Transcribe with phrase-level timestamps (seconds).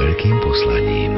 [0.00, 1.14] veľkým poslaním.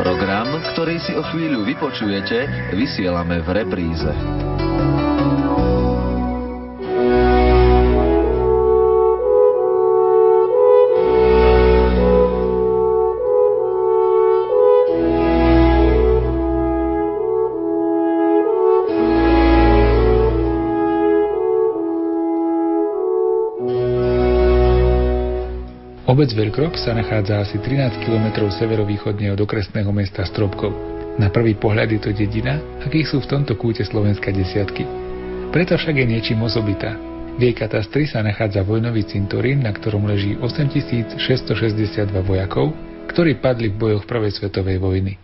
[0.00, 4.08] Program, ktorý si o chvíľu vypočujete, vysielame v repríze.
[26.20, 30.68] Obec Veľkrok sa nachádza asi 13 km severovýchodne od okresného mesta Stropkov.
[31.16, 34.84] Na prvý pohľad je to dedina, akých sú v tomto kúte Slovenska desiatky.
[35.48, 36.92] Preto však je niečím osobitá.
[37.40, 41.16] V jej katastri sa nachádza vojnový cintorín, na ktorom leží 8662
[42.20, 42.76] vojakov,
[43.08, 45.16] ktorí padli v bojoch Prvej svetovej vojny.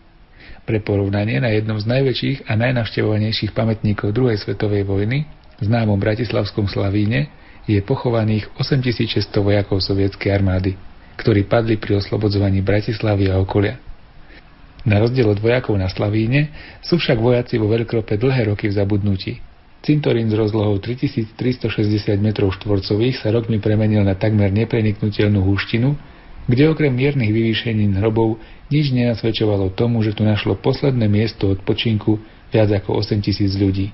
[0.65, 5.29] Pre porovnanie na jednom z najväčších a najnavštevovanejších pamätníkov druhej svetovej vojny,
[5.61, 7.29] známom Bratislavskom Slavíne,
[7.67, 10.79] je pochovaných 8600 vojakov sovietskej armády,
[11.19, 13.83] ktorí padli pri oslobodzovaní Bratislavy a okolia.
[14.87, 19.43] Na rozdiel od vojakov na Slavíne sú však vojaci vo Veľkrope dlhé roky v zabudnutí.
[19.83, 21.35] Cintorín s rozlohou 3360
[22.19, 25.99] m štvorcových sa rokmi premenil na takmer nepreniknutelnú húštinu,
[26.47, 28.39] kde okrem miernych vyvýšení hrobov
[28.71, 32.23] nič nenasvedčovalo tomu, že tu našlo posledné miesto odpočinku
[32.55, 33.91] viac ako 8000 ľudí.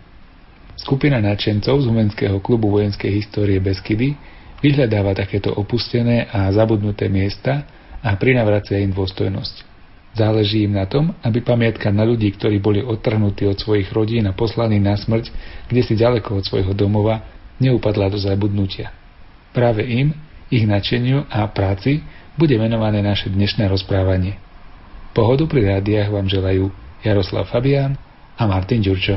[0.77, 4.17] Skupina nadšencov z Humenského klubu vojenskej histórie Beskydy
[4.65, 7.67] vyhľadáva takéto opustené a zabudnuté miesta
[8.01, 9.73] a prinavracia im dôstojnosť.
[10.13, 14.37] Záleží im na tom, aby pamiatka na ľudí, ktorí boli odtrhnutí od svojich rodín a
[14.37, 15.33] poslaní na smrť,
[15.73, 17.25] kde si ďaleko od svojho domova,
[17.57, 18.93] neupadla do zabudnutia.
[19.57, 20.13] Práve im,
[20.53, 22.05] ich nadšeniu a práci
[22.37, 24.37] bude venované naše dnešné rozprávanie.
[25.17, 26.69] Pohodu pri rádiách vám želajú
[27.01, 27.97] Jaroslav Fabián
[28.37, 29.17] a Martin Ďurčo.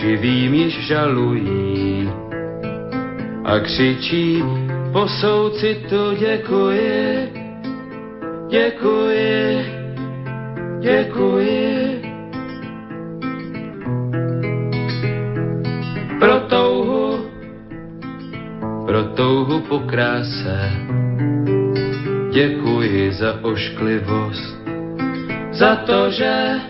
[0.00, 2.10] živým již žalují
[3.44, 4.42] a křičí
[4.92, 7.40] po soucitu děkuji
[8.50, 9.64] Děkuji,
[10.80, 12.02] děkuji.
[16.18, 17.30] Pro touhu,
[18.86, 20.70] pro touhu po kráse.
[22.32, 24.58] Děkuji za ošklivost,
[25.52, 26.60] za to, že,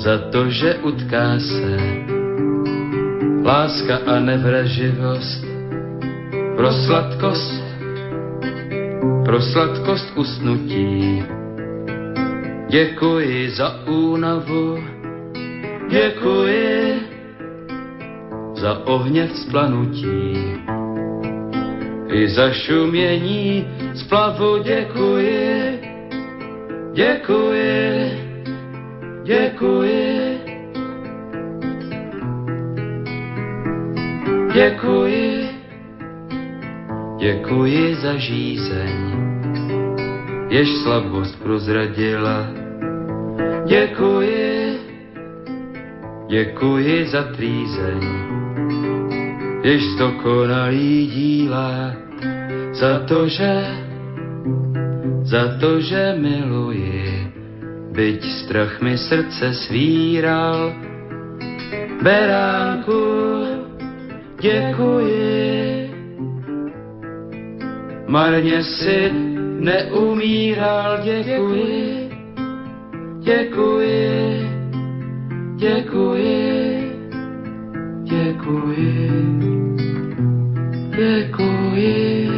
[0.00, 1.76] za to, že utká se
[3.44, 5.44] láska a nevraživost
[6.56, 7.70] pro sladkost
[9.24, 11.22] pro sladkost usnutí.
[12.68, 14.78] Děkuji za únavu,
[15.90, 17.00] děkuji
[18.54, 20.34] za ohně splanutí.
[22.08, 25.80] I za šumění splavu děkuji,
[26.92, 27.69] děkuji,
[29.30, 30.40] děkuji.
[34.54, 35.48] Děkuji,
[37.18, 39.30] děkuji za žízeň
[40.50, 42.50] jež slabost prozradila.
[43.66, 44.78] Děkuji,
[46.28, 48.02] děkuji za trýzeň,
[49.62, 51.94] jež zdokonalý díla,
[52.72, 53.66] za to, že,
[55.22, 56.99] za to, že miluji,
[57.90, 60.72] byť strach mi srdce svíral.
[62.02, 63.02] Beránku,
[64.40, 65.90] děkuji,
[68.08, 69.10] marně si
[69.60, 72.10] neumíral, děkuji.
[73.20, 74.48] děkuji,
[75.56, 76.90] děkuji,
[78.04, 79.10] děkuji,
[80.96, 82.30] děkuji.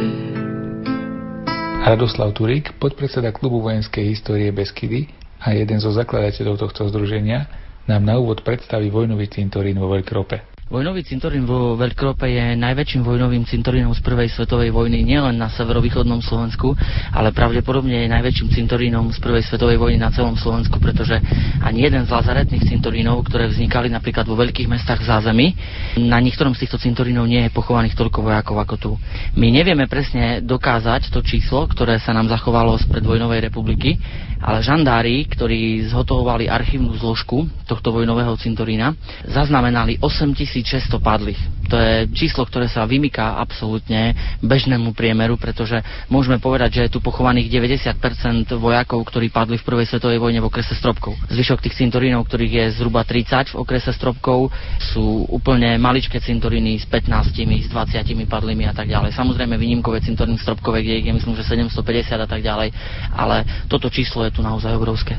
[1.85, 7.51] Radoslav Turík, podpredseda klubu vojenskej histórie Beskydy a jeden zo zakladateľov tohto združenia,
[7.83, 10.52] nám na úvod predstaví vojnový cintorín vo Veľkrope.
[10.71, 16.23] Vojnový cintorín vo Veľkrope je najväčším vojnovým cintorínom z prvej svetovej vojny nielen na severovýchodnom
[16.23, 16.71] Slovensku,
[17.11, 21.19] ale pravdepodobne je najväčším cintorínom z prvej svetovej vojny na celom Slovensku, pretože
[21.59, 25.51] ani jeden z lazaretných cintorínov, ktoré vznikali napríklad vo veľkých mestách zázemí,
[25.99, 28.91] na niektorom z týchto cintorínov nie je pochovaných toľko vojakov ako tu.
[29.35, 33.99] My nevieme presne dokázať to číslo, ktoré sa nám zachovalo z predvojnovej republiky,
[34.39, 38.95] ale žandári, ktorí zhotovovali archívnu zložku tohto vojnového cintorína,
[39.27, 41.41] zaznamenali 8000 600 padlých.
[41.73, 44.13] To je číslo, ktoré sa vymyká absolútne
[44.45, 49.89] bežnému priemeru, pretože môžeme povedať, že je tu pochovaných 90% vojakov, ktorí padli v prvej
[49.89, 51.17] svetovej vojne v okrese Stropkov.
[51.33, 54.53] Zvyšok tých cintorínov, ktorých je zhruba 30 v okrese Stropkov,
[54.93, 57.33] sú úplne maličké cintoríny s 15,
[57.65, 59.15] s 20 padlými a tak ďalej.
[59.15, 62.75] Samozrejme výnimkové cintoríny Stropkové, kde ich je myslím, že 750 a tak ďalej,
[63.15, 65.15] ale toto číslo je tu naozaj obrovské.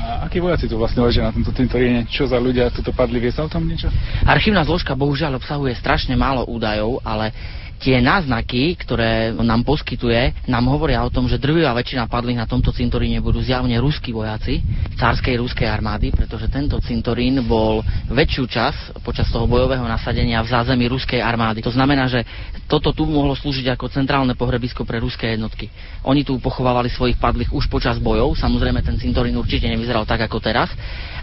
[0.00, 2.08] A akí vojaci tu vlastne ležia na tomto cintoríne?
[2.08, 3.20] Čo za ľudia tu padli?
[3.20, 3.92] Vie sa o tom niečo?
[4.24, 7.36] Archívna zložka bohužiaľ obsahuje strašne málo údajov, ale
[7.80, 12.76] tie náznaky, ktoré nám poskytuje, nám hovoria o tom, že drvivá väčšina padlých na tomto
[12.76, 14.60] cintoríne budú zjavne ruskí vojaci
[15.00, 17.80] cárskej ruskej armády, pretože tento cintorín bol
[18.12, 21.64] väčšiu čas počas toho bojového nasadenia v zázemí ruskej armády.
[21.64, 22.20] To znamená, že
[22.68, 25.72] toto tu mohlo slúžiť ako centrálne pohrebisko pre ruské jednotky.
[26.04, 30.36] Oni tu pochovávali svojich padlých už počas bojov, samozrejme ten cintorín určite nevyzeral tak ako
[30.38, 30.68] teraz,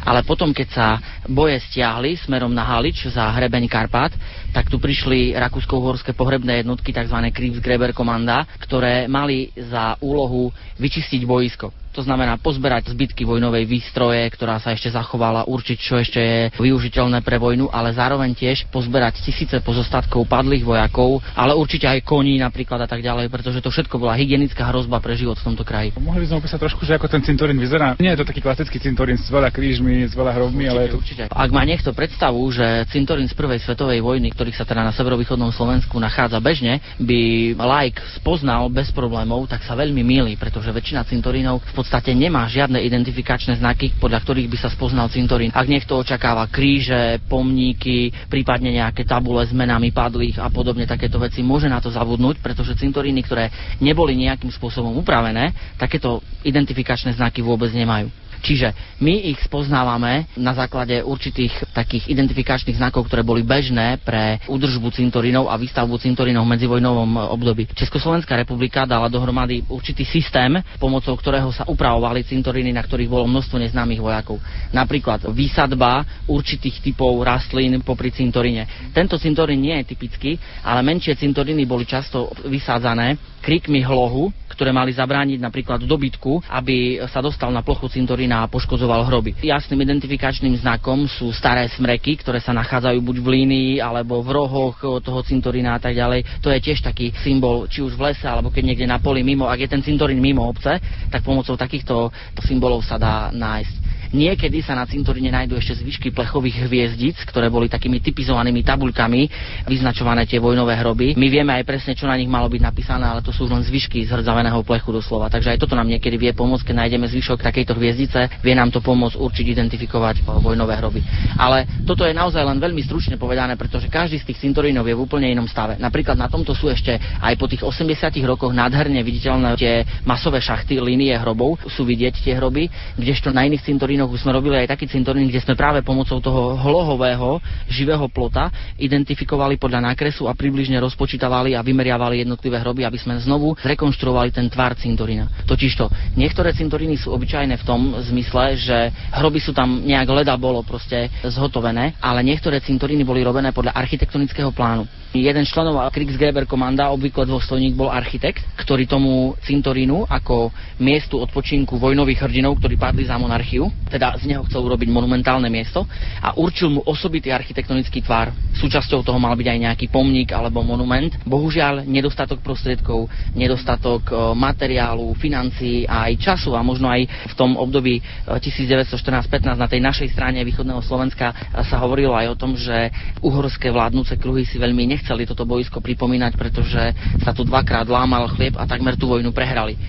[0.02, 0.88] ale potom, keď sa
[1.30, 4.10] boje stiahli smerom na Halič za hrebeň Karpát,
[4.58, 7.30] tak tu prišli rakúsko-uhorské pohrebné jednotky, tzv.
[7.30, 10.50] Kriegsgräber komanda, ktoré mali za úlohu
[10.82, 16.22] vyčistiť boisko to znamená pozberať zbytky vojnovej výstroje, ktorá sa ešte zachovala, určiť, čo ešte
[16.22, 22.06] je využiteľné pre vojnu, ale zároveň tiež pozberať tisíce pozostatkov padlých vojakov, ale určite aj
[22.06, 25.66] koní napríklad a tak ďalej, pretože to všetko bola hygienická hrozba pre život v tomto
[25.66, 25.98] kraji.
[25.98, 27.98] Mohli by sme opísať trošku, že ako ten cintorín vyzerá.
[27.98, 30.92] Nie je to taký klasický cintorín s veľa krížmi, s veľa hrobmi, určite, ale je
[30.94, 30.98] to...
[31.02, 31.24] určite.
[31.34, 35.50] Ak má niekto predstavu, že cintorín z prvej svetovej vojny, ktorých sa teda na severovýchodnom
[35.50, 41.66] Slovensku nachádza bežne, by like spoznal bez problémov, tak sa veľmi milí, pretože väčšina cintorínov
[41.66, 45.52] v podstate nemá žiadne identifikačné znaky, podľa ktorých by sa spoznal cintorín.
[45.56, 51.40] Ak niekto očakáva kríže, pomníky, prípadne nejaké tabule s menami padlých a podobne takéto veci,
[51.42, 53.50] môže na to zavudnúť, pretože cintoríny, ktoré
[53.80, 58.27] neboli nejakým spôsobom upravené, takéto identifikačné znaky vôbec nemajú.
[58.42, 64.90] Čiže my ich spoznávame na základe určitých takých identifikačných znakov, ktoré boli bežné pre údržbu
[64.94, 67.70] cintorínov a výstavbu cintorínov v medzivojnovom období.
[67.74, 73.62] Československá republika dala dohromady určitý systém, pomocou ktorého sa upravovali cintoríny, na ktorých bolo množstvo
[73.62, 74.42] neznámych vojakov.
[74.74, 78.94] Napríklad výsadba určitých typov rastlín popri cintoríne.
[78.94, 80.32] Tento cintorín nie je typický,
[80.66, 87.22] ale menšie cintoríny boli často vysádzané krikmi hlohu, ktoré mali zabrániť napríklad dobytku, aby sa
[87.22, 87.88] dostal na plochu
[88.28, 89.40] cintorína a poškodzoval hroby.
[89.40, 94.76] Jasným identifikačným znakom sú staré smreky, ktoré sa nachádzajú buď v línii alebo v rohoch
[95.00, 96.44] toho cintorína a tak ďalej.
[96.44, 99.48] To je tiež taký symbol, či už v lese alebo keď niekde na poli mimo,
[99.48, 100.76] ak je ten cintorín mimo obce,
[101.08, 102.12] tak pomocou takýchto
[102.44, 103.87] symbolov sa dá nájsť.
[104.12, 109.22] Niekedy sa na cintoríne nájdú ešte zvyšky plechových hviezdic, ktoré boli takými typizovanými tabuľkami
[109.68, 111.18] vyznačované tie vojnové hroby.
[111.20, 114.06] My vieme aj presne, čo na nich malo byť napísané, ale to sú len zvyšky
[114.06, 115.32] z hrdzaveného plechu doslova.
[115.32, 118.80] Takže aj toto nám niekedy vie pomôcť, keď nájdeme zvyšok takejto hviezdice, vie nám to
[118.80, 121.02] pomôcť určiť identifikovať vojnové hroby.
[121.36, 125.02] Ale toto je naozaj len veľmi stručne povedané, pretože každý z tých cintorínov je v
[125.02, 125.82] úplne inom stave.
[125.82, 130.78] Napríklad na tomto sú ešte aj po tých 80 rokoch nádherne viditeľné tie masové šachty,
[130.78, 134.78] línie hrobov, sú vidieť tie hroby, kdežto na iných cintorínoch cintorínoch už sme robili aj
[134.78, 140.78] taký cintorín, kde sme práve pomocou toho hlohového živého plota identifikovali podľa nákresu a približne
[140.78, 145.50] rozpočítavali a vymeriavali jednotlivé hroby, aby sme znovu zrekonštruovali ten tvar cintorína.
[145.50, 148.78] Totižto niektoré cintoríny sú obyčajné v tom zmysle, že
[149.18, 154.54] hroby sú tam nejak leda bolo proste zhotovené, ale niektoré cintoríny boli robené podľa architektonického
[154.54, 154.86] plánu.
[155.16, 160.52] Jeden z členov Kriegsgräber komanda, obvykle dôstojník, bol architekt, ktorý tomu cintorínu ako
[160.84, 165.88] miestu odpočinku vojnových hrdinov, ktorí padli za monarchiu, teda z neho chcel urobiť monumentálne miesto
[166.20, 168.36] a určil mu osobitý architektonický tvar.
[168.60, 171.16] Súčasťou toho mal byť aj nejaký pomník alebo monument.
[171.24, 177.56] Bohužiaľ, nedostatok prostriedkov, nedostatok e, materiálu, financií a aj času a možno aj v tom
[177.56, 182.60] období 1914-15 e, na tej našej strane východného Slovenska e, sa hovorilo aj o tom,
[182.60, 182.92] že
[183.24, 186.84] uhorské vládnúce kruhy si veľmi nechceli toto boisko pripomínať, pretože
[187.24, 189.80] sa tu dvakrát lámal chlieb a takmer tú vojnu prehrali.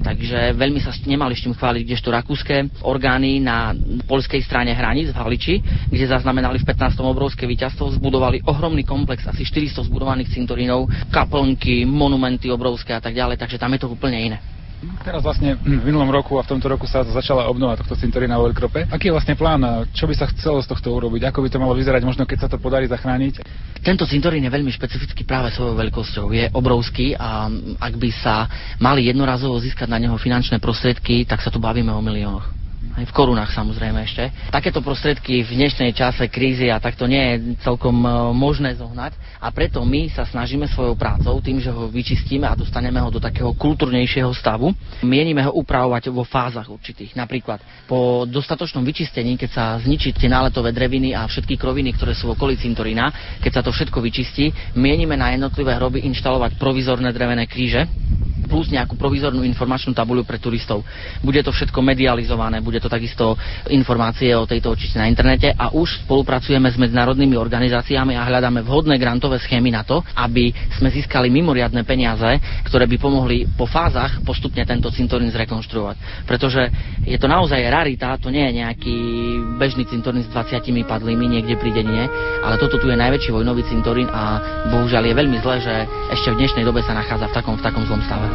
[0.00, 3.76] Takže veľmi sa nemali s tým chváliť, kdežto rakúske orgány na
[4.08, 5.54] polskej strane hraníc v Haliči,
[5.92, 7.04] kde zaznamenali v 15.
[7.04, 13.36] obrovské víťazstvo, zbudovali ohromný komplex, asi 400 zbudovaných cintorínov, kaplnky, monumenty obrovské a tak ďalej,
[13.36, 14.38] takže tam je to úplne iné.
[15.02, 18.50] Teraz vlastne v minulom roku a v tomto roku sa začala obnova tohto cintorína vo
[18.50, 18.90] Veľkrope.
[18.90, 19.62] Aký je vlastne plán?
[19.94, 21.30] Čo by sa chcelo z tohto urobiť?
[21.30, 23.46] Ako by to malo vyzerať, možno keď sa to podarí zachrániť?
[23.82, 26.26] Tento cintorín je veľmi špecifický práve svojou veľkosťou.
[26.34, 27.46] Je obrovský a
[27.78, 28.46] ak by sa
[28.82, 32.61] mali jednorazovo získať na neho finančné prostriedky, tak sa tu bavíme o miliónoch
[32.92, 34.28] aj v korunách samozrejme ešte.
[34.52, 37.34] Takéto prostriedky v dnešnej čase krízy a takto nie je
[37.64, 42.44] celkom e, možné zohnať a preto my sa snažíme svojou prácou, tým, že ho vyčistíme
[42.44, 47.16] a dostaneme ho do takého kultúrnejšieho stavu, mienime ho upravovať vo fázach určitých.
[47.16, 52.28] Napríklad po dostatočnom vyčistení, keď sa zničí tie náletové dreviny a všetky kroviny, ktoré sú
[52.28, 57.48] v okolí cintorína, keď sa to všetko vyčistí, mienime na jednotlivé hroby inštalovať provizorné drevené
[57.48, 57.88] kríže,
[58.52, 60.84] plus nejakú provizornú informačnú tabuľu pre turistov.
[61.24, 63.38] Bude to všetko medializované, bude to takisto
[63.70, 68.98] informácie o tejto očiste na internete a už spolupracujeme s medzinárodnými organizáciami a hľadáme vhodné
[68.98, 74.66] grantové schémy na to, aby sme získali mimoriadne peniaze, ktoré by pomohli po fázach postupne
[74.66, 76.26] tento cintorín zrekonštruovať.
[76.26, 76.68] Pretože
[77.06, 78.96] je to naozaj rarita, to nie je nejaký
[79.56, 82.10] bežný cintorín s 20 padlými niekde pri denine,
[82.42, 84.40] ale toto tu je najväčší vojnový cintorín a
[84.72, 85.74] bohužiaľ je veľmi zle, že
[86.10, 88.26] ešte v dnešnej dobe sa nachádza v takom, v takom zlom stave.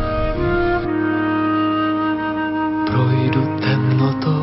[2.87, 4.36] Projdu temnotou,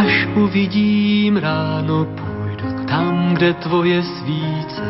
[0.00, 4.86] až uvidím ráno, půjdu tam, kde tvoje svíce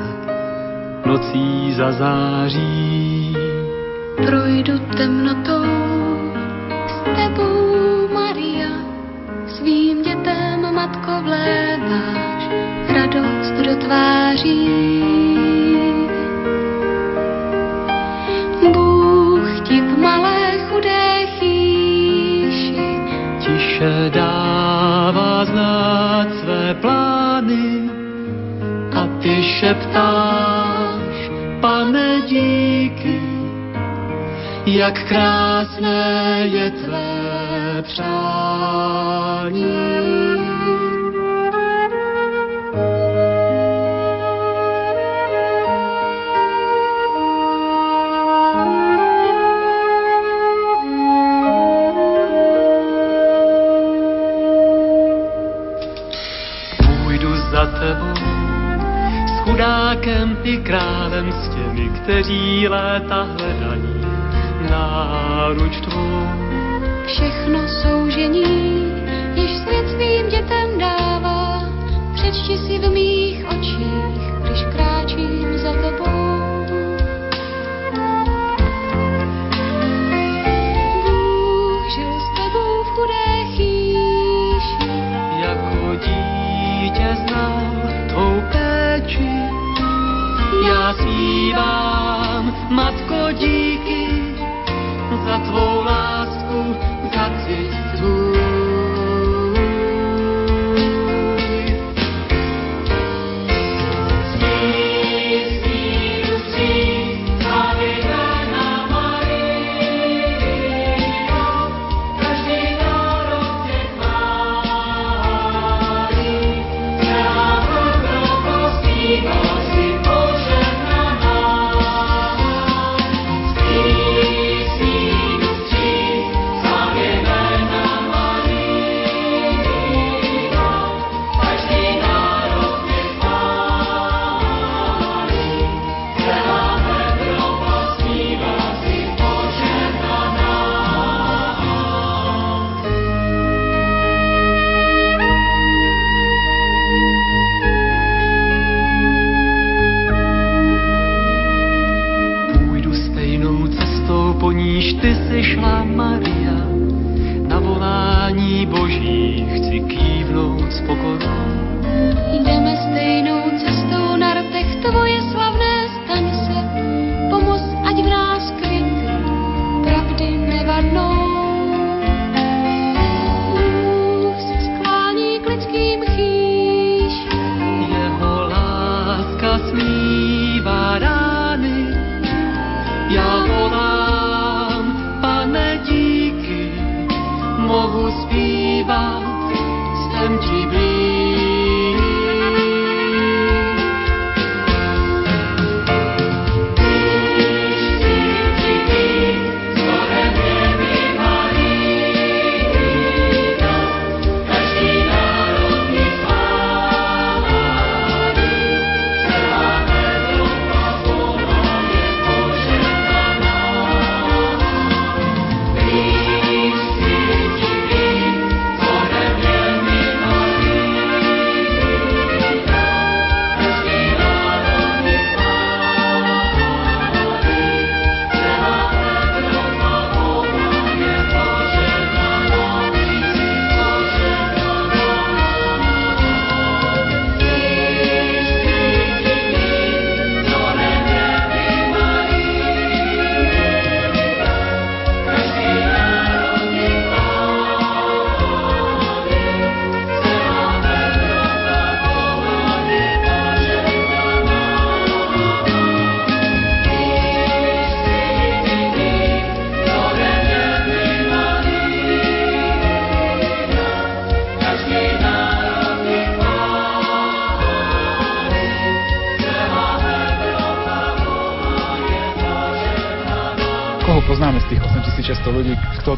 [1.07, 3.37] nocí zazáří.
[4.27, 5.67] Projdu temnotou
[6.87, 8.71] s tebou, Maria,
[9.47, 12.43] svým dětem, matko, vléváš
[12.89, 14.71] radost do tváří.
[23.81, 24.11] tiše
[25.13, 27.91] dává znát své plány
[28.95, 33.21] a ty šeptáš, pane díky,
[34.67, 38.71] jak krásné je tvé přání.
[59.61, 64.01] Chudákem i králem s těmi, kteří léta hledají
[64.71, 66.29] náruč tvou.
[67.07, 68.93] Všechno soužení,
[69.35, 71.69] jež svět svým dětem dává,
[72.15, 74.10] přečti si v mých očích,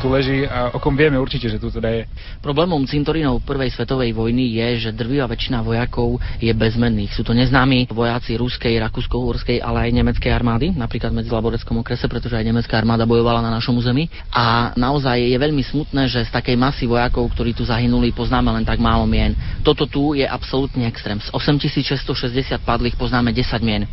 [0.02, 2.02] tu leží a o kom vieme určite, že tu teda je.
[2.42, 7.14] Problémom cintorínov prvej svetovej vojny je, že drvivá väčšina vojakov je bezmenných.
[7.14, 12.34] Sú to neznámi vojaci ruskej, rakúsko-uhorskej, ale aj nemeckej armády, napríklad medzi Laboreckom okrese, pretože
[12.34, 14.10] aj nemecká armáda bojovala na našom území.
[14.34, 18.66] A naozaj je veľmi smutné, že z takej masy vojakov, ktorí tu zahynuli, poznáme len
[18.66, 19.38] tak málo mien.
[19.62, 21.22] Toto tu je absolútne extrém.
[21.22, 23.86] Z 8660 padlých poznáme 10 mien.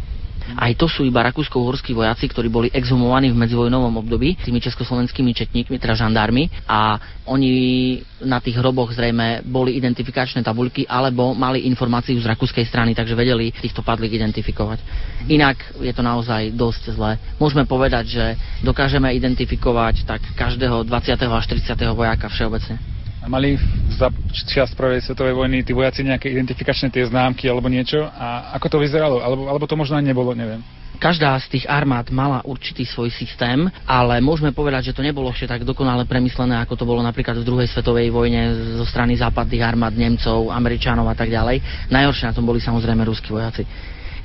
[0.58, 5.78] Aj to sú iba rakúsko-uhorskí vojaci, ktorí boli exhumovaní v medzivojnovom období tými československými četníkmi,
[5.78, 6.98] teda žandármi a
[7.30, 7.54] oni
[8.26, 13.54] na tých hroboch zrejme boli identifikačné tabuľky alebo mali informáciu z rakúskej strany, takže vedeli
[13.54, 14.80] týchto padlých identifikovať.
[15.30, 17.16] Inak je to naozaj dosť zlé.
[17.38, 18.26] Môžeme povedať, že
[18.66, 21.16] dokážeme identifikovať tak každého 20.
[21.16, 21.78] až 30.
[21.96, 22.99] vojaka všeobecne.
[23.28, 23.60] Mali
[24.00, 24.08] za
[24.48, 28.08] čas prvej svetovej vojny tí vojaci nejaké identifikačné tie známky alebo niečo?
[28.08, 29.20] A ako to vyzeralo?
[29.20, 30.64] Alebo, alebo to možno aj nebolo, neviem.
[31.00, 35.48] Každá z tých armád mala určitý svoj systém, ale môžeme povedať, že to nebolo ešte
[35.48, 39.96] tak dokonale premyslené, ako to bolo napríklad v druhej svetovej vojne zo strany západných armád
[39.96, 41.88] Nemcov, Američanov a tak ďalej.
[41.88, 43.64] Najhoršie na tom boli samozrejme ruskí vojaci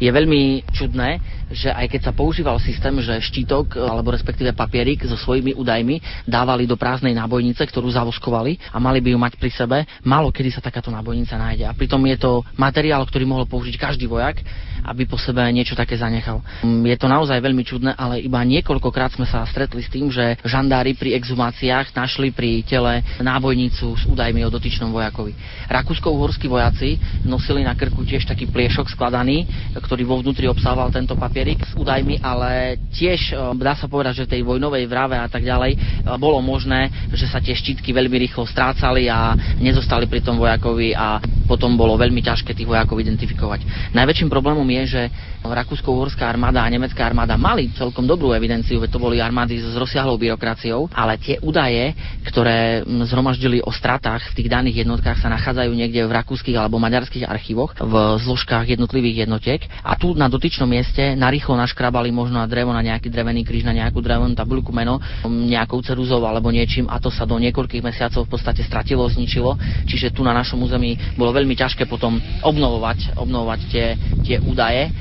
[0.00, 5.18] je veľmi čudné, že aj keď sa používal systém, že štítok alebo respektíve papierik so
[5.18, 9.76] svojimi údajmi dávali do prázdnej nábojnice, ktorú zavoskovali a mali by ju mať pri sebe,
[10.04, 11.64] málo kedy sa takáto nábojnica nájde.
[11.68, 14.40] A pritom je to materiál, ktorý mohol použiť každý vojak,
[14.84, 16.44] aby po sebe niečo také zanechal.
[16.64, 20.92] Je to naozaj veľmi čudné, ale iba niekoľkokrát sme sa stretli s tým, že žandári
[20.92, 25.32] pri exhumáciách našli pri tele nábojnicu s údajmi o dotyčnom vojakovi.
[25.72, 31.66] Rakúsko-uhorskí vojaci nosili na krku tiež taký pliešok skladaný, ktorý vo vnútri obsahoval tento papierik
[31.66, 35.74] s údajmi, ale tiež e, dá sa povedať, že tej vojnovej vrave a tak ďalej
[35.74, 35.78] e,
[36.14, 41.18] bolo možné, že sa tie štítky veľmi rýchlo strácali a nezostali pri tom vojakovi a
[41.50, 43.90] potom bolo veľmi ťažké tých vojakov identifikovať.
[43.90, 45.02] Najväčším problémom je, že
[45.42, 50.14] Rakúsko-Uhorská armáda a nemecká armáda mali celkom dobrú evidenciu, veď to boli armády s rozsiahlou
[50.16, 51.92] byrokraciou, ale tie údaje,
[52.30, 57.26] ktoré zhromaždili o stratách v tých daných jednotkách, sa nachádzajú niekde v rakúskych alebo maďarských
[57.26, 62.76] archívoch, v zložkách jednotlivých jednotiek a tu na dotyčnom mieste narýchlo naškrabali možno na drevo,
[62.76, 67.08] na nejaký drevený kríž, na nejakú drevenú tabuľku meno, nejakou ceruzou alebo niečím a to
[67.08, 69.56] sa do niekoľkých mesiacov v podstate stratilo, zničilo.
[69.88, 73.86] Čiže tu na našom území bolo veľmi ťažké potom obnovovať, obnovovať tie,
[74.20, 74.92] tie údaje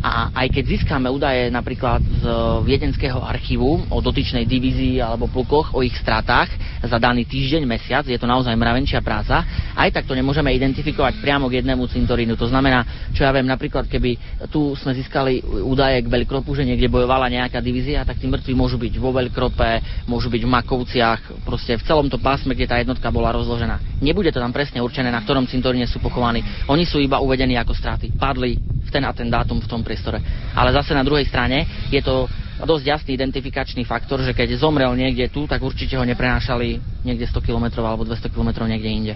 [0.00, 2.24] a aj keď získame údaje napríklad z
[2.64, 6.48] viedenského archívu o dotyčnej divízii alebo plukoch, o ich stratách
[6.80, 9.44] za daný týždeň, mesiac, je to naozaj mravenčia práca,
[9.76, 12.32] aj tak to nemôžeme identifikovať priamo k jednému cintorínu.
[12.40, 14.16] To znamená, čo ja viem, napríklad keby
[14.48, 18.80] tu sme získali údaje k Veľkropu, že niekde bojovala nejaká divízia, tak tí mŕtvi môžu
[18.80, 23.12] byť vo Veľkrope, môžu byť v Makovciach, proste v celom to pásme, kde tá jednotka
[23.12, 24.00] bola rozložená.
[24.00, 26.40] Nebude to tam presne určené, na ktorom cintoríne sú pochovaní.
[26.72, 28.16] Oni sú iba uvedení ako straty.
[28.16, 28.56] Padli
[28.90, 30.18] ten a ten dátum v tom priestore.
[30.52, 32.26] Ale zase na druhej strane je to
[32.60, 37.40] dosť jasný identifikačný faktor, že keď zomrel niekde tu, tak určite ho neprenášali niekde 100
[37.40, 39.14] km alebo 200 km niekde inde.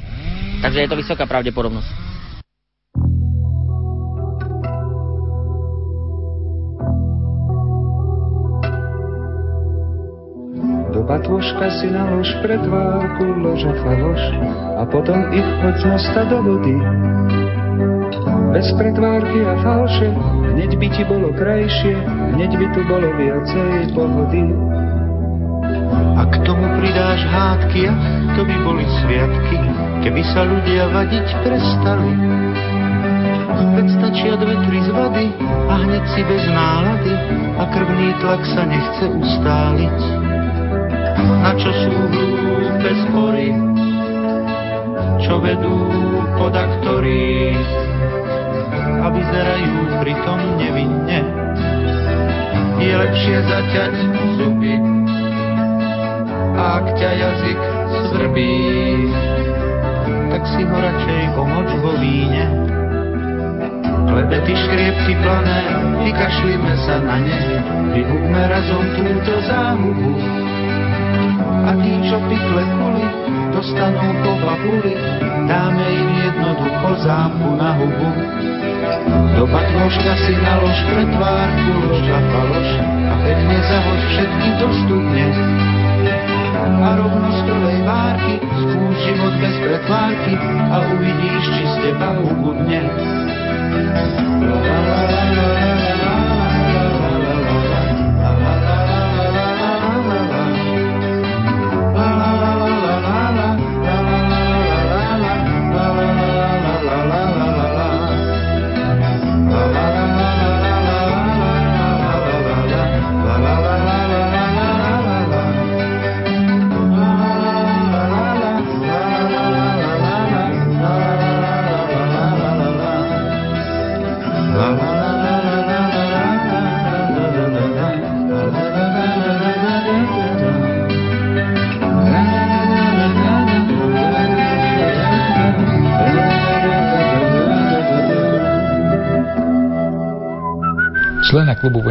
[0.65, 2.14] Takže je to vysoká pravdepodobnosť.
[11.05, 14.23] Batôžka si nalož pretvárku, loža faloš
[14.81, 16.77] a potom ich hoď z mosta do vody.
[18.57, 20.09] Bez pretvárky a falše,
[20.55, 21.95] hneď by ti bolo krajšie,
[22.35, 24.45] hneď by tu bolo viacej pohody.
[26.15, 28.05] A k tomu pridáš hádky, ach,
[28.39, 29.59] to by boli sviatky,
[30.07, 32.11] keby sa ľudia vadiť prestali.
[33.75, 35.27] Veď stačia dve, tri zvady
[35.67, 37.15] a hneď si bez nálady
[37.59, 39.99] a krvný tlak sa nechce ustáliť.
[41.19, 43.49] Na čo sú hlúpe spory,
[45.23, 45.77] čo vedú
[46.37, 47.55] podaktorí,
[49.05, 51.21] a vyzerajú pritom nevinne.
[52.81, 53.93] Je lepšie zaťať
[54.41, 54.75] zuby,
[56.57, 57.61] ak ťa jazyk
[58.13, 58.57] svrbí,
[60.33, 62.45] tak si ho radšej pomoč vo víne.
[64.05, 65.61] Klebety, škriepky plané,
[66.01, 67.41] vykašlíme sa na ne,
[67.93, 70.34] vyhubme razom túto záhubu.
[72.25, 73.07] Pikle kuli,
[73.53, 74.97] dostanú po papuli,
[75.45, 78.11] dáme im jednoducho zámku na hubu.
[79.37, 82.71] Do batmoška si nalož pretvárku, lož a faloš
[83.09, 85.25] a pekne zahoď všetky dostupne.
[86.65, 90.33] A rovno z prvej várky skúš život bez pretvárky
[90.73, 92.81] a uvidíš, či z teba ubudne.
[94.45, 95.94] La, la, la, la, la,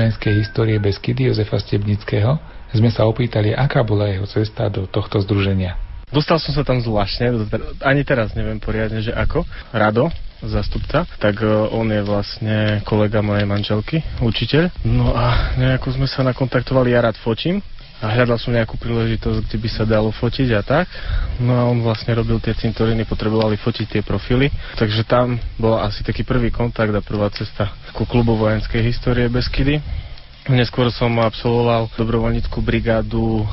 [0.04, 2.36] vojenskej histórie Beskydy Jozefa Stebnického
[2.76, 5.80] sme sa opýtali, aká bola jeho cesta do tohto združenia.
[6.12, 7.48] Dostal som sa tam zvláštne,
[7.80, 9.48] ani teraz neviem poriadne, že ako.
[9.72, 10.12] Rado,
[10.44, 14.76] zastupca, tak e, on je vlastne kolega mojej manželky, učiteľ.
[14.84, 17.64] No a nejako sme sa nakontaktovali, ja rád fotím,
[18.04, 20.92] a hľadal som nejakú príležitosť, kde by sa dalo fotiť a tak.
[21.40, 26.04] No a on vlastne robil tie cintoriny, potrebovali fotiť tie profily, takže tam bol asi
[26.04, 29.80] taký prvý kontakt a prvá cesta ku klubu vojenskej histórie Beskydy.
[30.52, 33.48] Neskôr som absolvoval dobrovoľníckú brigádu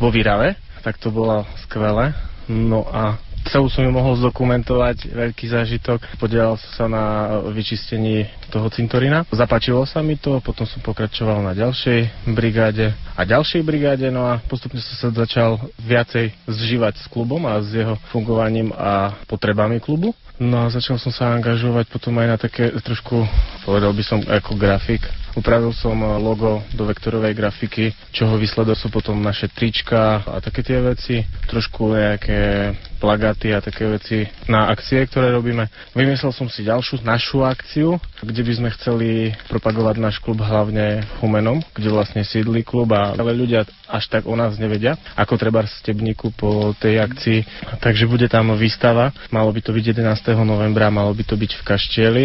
[0.00, 2.16] vo Vyrave, tak to bolo skvelé.
[2.48, 6.02] No a celú som ju mohol zdokumentovať, veľký zážitok.
[6.18, 7.04] Podielal som sa na
[7.50, 9.24] vyčistení toho cintorina.
[9.30, 14.42] Zapačilo sa mi to, potom som pokračoval na ďalšej brigáde a ďalšej brigáde, no a
[14.44, 20.12] postupne som sa začal viacej zžívať s klubom a s jeho fungovaním a potrebami klubu.
[20.36, 23.24] No a začal som sa angažovať potom aj na také trošku,
[23.64, 25.00] povedal by som, ako grafik,
[25.36, 30.80] Upravil som logo do vektorovej grafiky, čoho výsledok sú potom naše trička a také tie
[30.80, 35.68] veci, trošku nejaké plagáty a také veci na akcie, ktoré robíme.
[35.92, 39.08] Vymyslel som si ďalšiu našu akciu, kde by sme chceli
[39.46, 44.26] propagovať náš klub hlavne v Humenom, kde vlastne sídli klub a ale ľudia až tak
[44.26, 47.38] o nás nevedia, ako treba z Stebníku po tej akcii.
[47.78, 50.34] Takže bude tam výstava, malo by to byť 11.
[50.42, 52.24] novembra, malo by to byť v Kaštieli.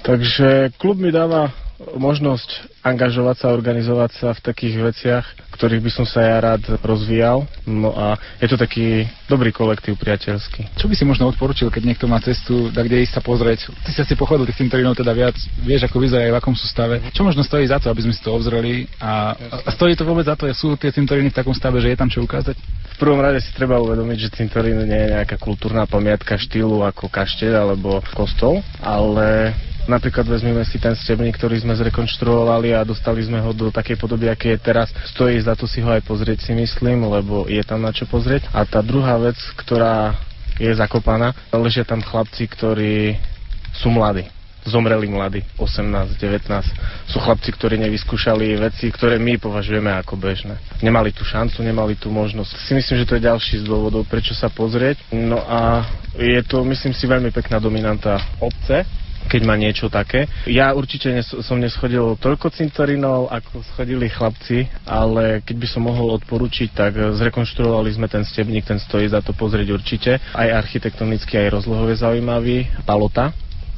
[0.00, 1.52] Takže klub mi dáva
[1.96, 5.24] možnosť angažovať sa, organizovať sa v takých veciach,
[5.56, 7.44] ktorých by som sa ja rád rozvíjal.
[7.68, 10.76] No a je to taký dobrý kolektív priateľský.
[10.76, 13.72] Čo by si možno odporučil, keď niekto má cestu, da kde ísť sa pozrieť?
[13.84, 17.00] Ty si asi pochodil tých cintorínov teda viac, vieš, ako vyzerajú, v akom sú stave.
[17.12, 20.24] Čo možno stojí za to, aby sme si to obzreli a, a stojí to vôbec
[20.28, 22.56] za to, sú tie cintoríny v takom stave, že je tam čo ukázať?
[22.96, 27.08] V prvom rade si treba uvedomiť, že cintorín nie je nejaká kultúrna pamiatka štýlu ako
[27.08, 29.56] kašteľ alebo kostol, ale
[29.88, 34.28] Napríklad vezmeme si ten stebník, ktorý sme zrekonštruovali a dostali sme ho do takej podoby,
[34.28, 34.92] aké je teraz.
[35.12, 38.48] Stojí za to si ho aj pozrieť si myslím, lebo je tam na čo pozrieť.
[38.52, 40.16] A tá druhá vec, ktorá
[40.60, 43.16] je zakopaná, ležia tam chlapci, ktorí
[43.72, 44.28] sú mladí
[44.66, 47.08] zomreli mladí, 18, 19.
[47.08, 50.60] Sú chlapci, ktorí nevyskúšali veci, ktoré my považujeme ako bežné.
[50.84, 52.52] Nemali tú šancu, nemali tú možnosť.
[52.60, 55.00] Si myslím, že to je ďalší z dôvodov, prečo sa pozrieť.
[55.14, 55.88] No a
[56.18, 58.84] je to, myslím si, veľmi pekná dominanta obce,
[59.30, 60.26] keď má niečo také.
[60.50, 66.18] Ja určite nes- som neschodil toľko cintorinov, ako schodili chlapci, ale keď by som mohol
[66.18, 70.18] odporučiť, tak zrekonštruovali sme ten stebník, ten stojí za to pozrieť určite.
[70.34, 72.66] Aj architektonicky, aj rozlohové zaujímavý.
[72.82, 73.30] Palota,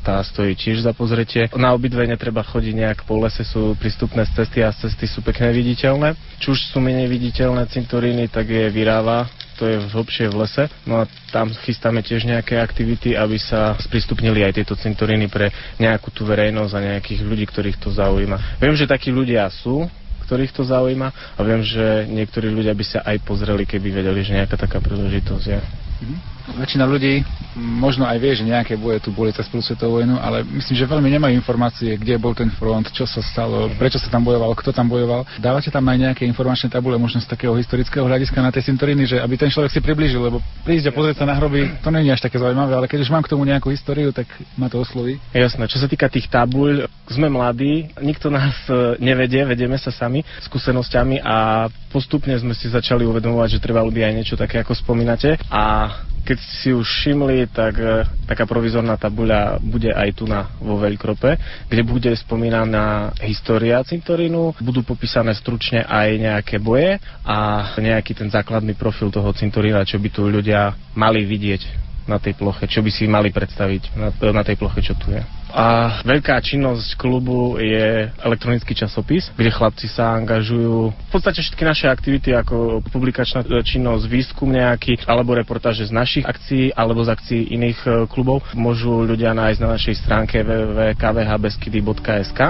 [0.02, 1.46] tá stojí tiež za pozretie.
[1.54, 5.22] Na obidve netreba chodiť nejak po lese, sú prístupné z cesty a z cesty sú
[5.22, 6.18] pekne viditeľné.
[6.42, 10.64] Či už sú menej viditeľné cintoríny, tak je vyráva, to je hlbšie v lese.
[10.88, 16.08] No a tam chystáme tiež nejaké aktivity, aby sa sprístupnili aj tieto cintoríny pre nejakú
[16.12, 18.58] tú verejnosť a nejakých ľudí, ktorých to zaujíma.
[18.58, 19.86] Viem, že takí ľudia sú,
[20.26, 24.32] ktorých to zaujíma a viem, že niektorí ľudia by sa aj pozreli, keby vedeli, že
[24.32, 25.60] nejaká taká príležitosť je.
[25.60, 26.31] Mm-hmm.
[26.58, 27.22] Väčšina ľudí
[27.56, 30.88] možno aj vie, že nejaké boje tu boli cez prvú svetovú vojnu, ale myslím, že
[30.88, 34.72] veľmi nemajú informácie, kde bol ten front, čo sa stalo, prečo sa tam bojoval, kto
[34.72, 35.28] tam bojoval.
[35.36, 39.20] Dávate tam aj nejaké informačné tabule, možno z takého historického hľadiska na tej cintoríny, že
[39.20, 42.16] aby ten človek si priblížil, lebo prísť a pozrieť sa na hroby, to nie je
[42.16, 44.26] až také zaujímavé, ale keď už mám k tomu nejakú históriu, tak
[44.56, 45.20] ma to osloví.
[45.36, 50.24] Jasné, čo sa týka tých tabuľ, sme mladí, nikto nás e, nevedie, vedieme sa sami
[50.48, 55.36] skúsenosťami a postupne sme si začali uvedomovať, že trebalo by aj niečo také, ako spomínate.
[55.52, 60.78] A keď si už všimli, tak e, taká provizorná tabuľa bude aj tu na, vo
[60.78, 61.34] Veľkrope,
[61.66, 68.78] kde bude spomínaná história cintorínu, budú popísané stručne aj nejaké boje a nejaký ten základný
[68.78, 73.06] profil toho cintorína, čo by tu ľudia mali vidieť na tej ploche, čo by si
[73.06, 75.22] mali predstaviť na, na tej ploche, čo tu je.
[75.52, 80.96] A veľká činnosť klubu je elektronický časopis, kde chlapci sa angažujú.
[80.96, 86.72] V podstate všetky naše aktivity, ako publikačná činnosť, výskum nejaký, alebo reportáže z našich akcií,
[86.72, 92.40] alebo z akcií iných e, klubov, môžu ľudia nájsť na našej stránke www.kvhbeskydy.sk.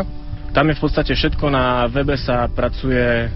[0.53, 3.27] Tam je v podstate všetko, na webe sa pracuje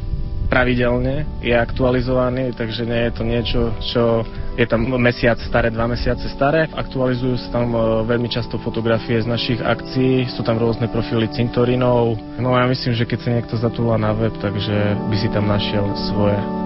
[0.46, 4.02] pravidelne, je aktualizovaný, takže nie je to niečo, čo
[4.56, 6.66] je tam mesiac staré, dva mesiace staré.
[6.72, 7.78] Aktualizujú sa tam e,
[8.08, 12.16] veľmi často fotografie z našich akcií, sú tam rôzne profily cintorinov.
[12.40, 15.46] No a ja myslím, že keď sa niekto zatúla na web, takže by si tam
[15.46, 16.65] našiel svoje.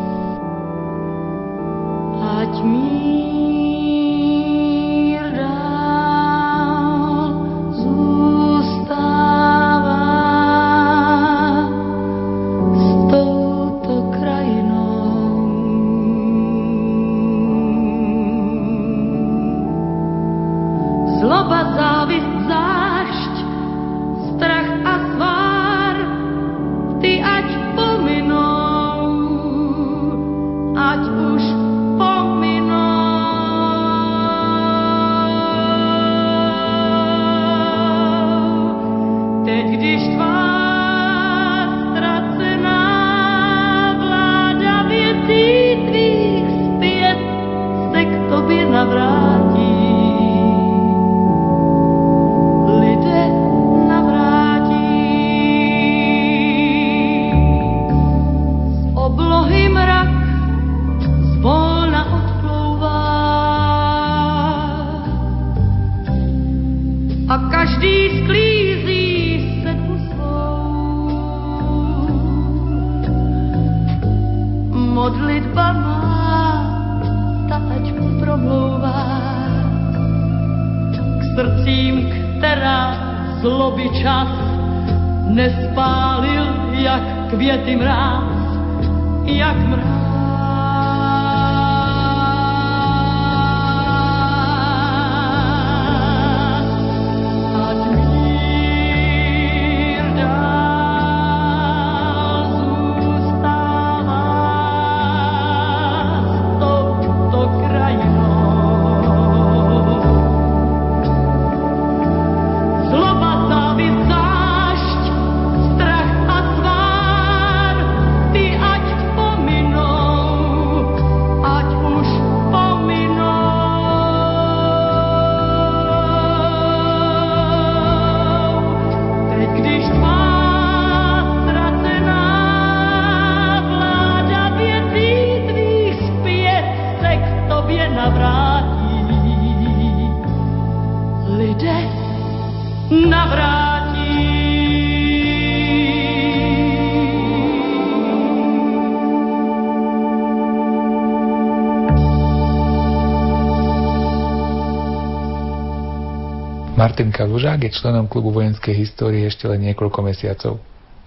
[156.91, 160.59] Martin Kalužák je členom klubu vojenskej histórie ešte len niekoľko mesiacov.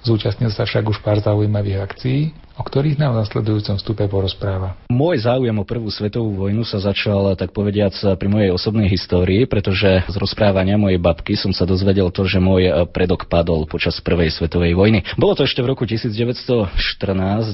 [0.08, 2.32] Zúčastnil sa však už pár zaujímavých akcií,
[2.74, 4.74] ktorých nám v nasledujúcom stupe porozpráva.
[4.90, 10.02] Môj záujem o prvú svetovú vojnu sa začal, tak povediac, pri mojej osobnej histórii, pretože
[10.10, 14.74] z rozprávania mojej babky som sa dozvedel to, že môj predok padol počas prvej svetovej
[14.74, 15.06] vojny.
[15.22, 16.66] Bolo to ešte v roku 1914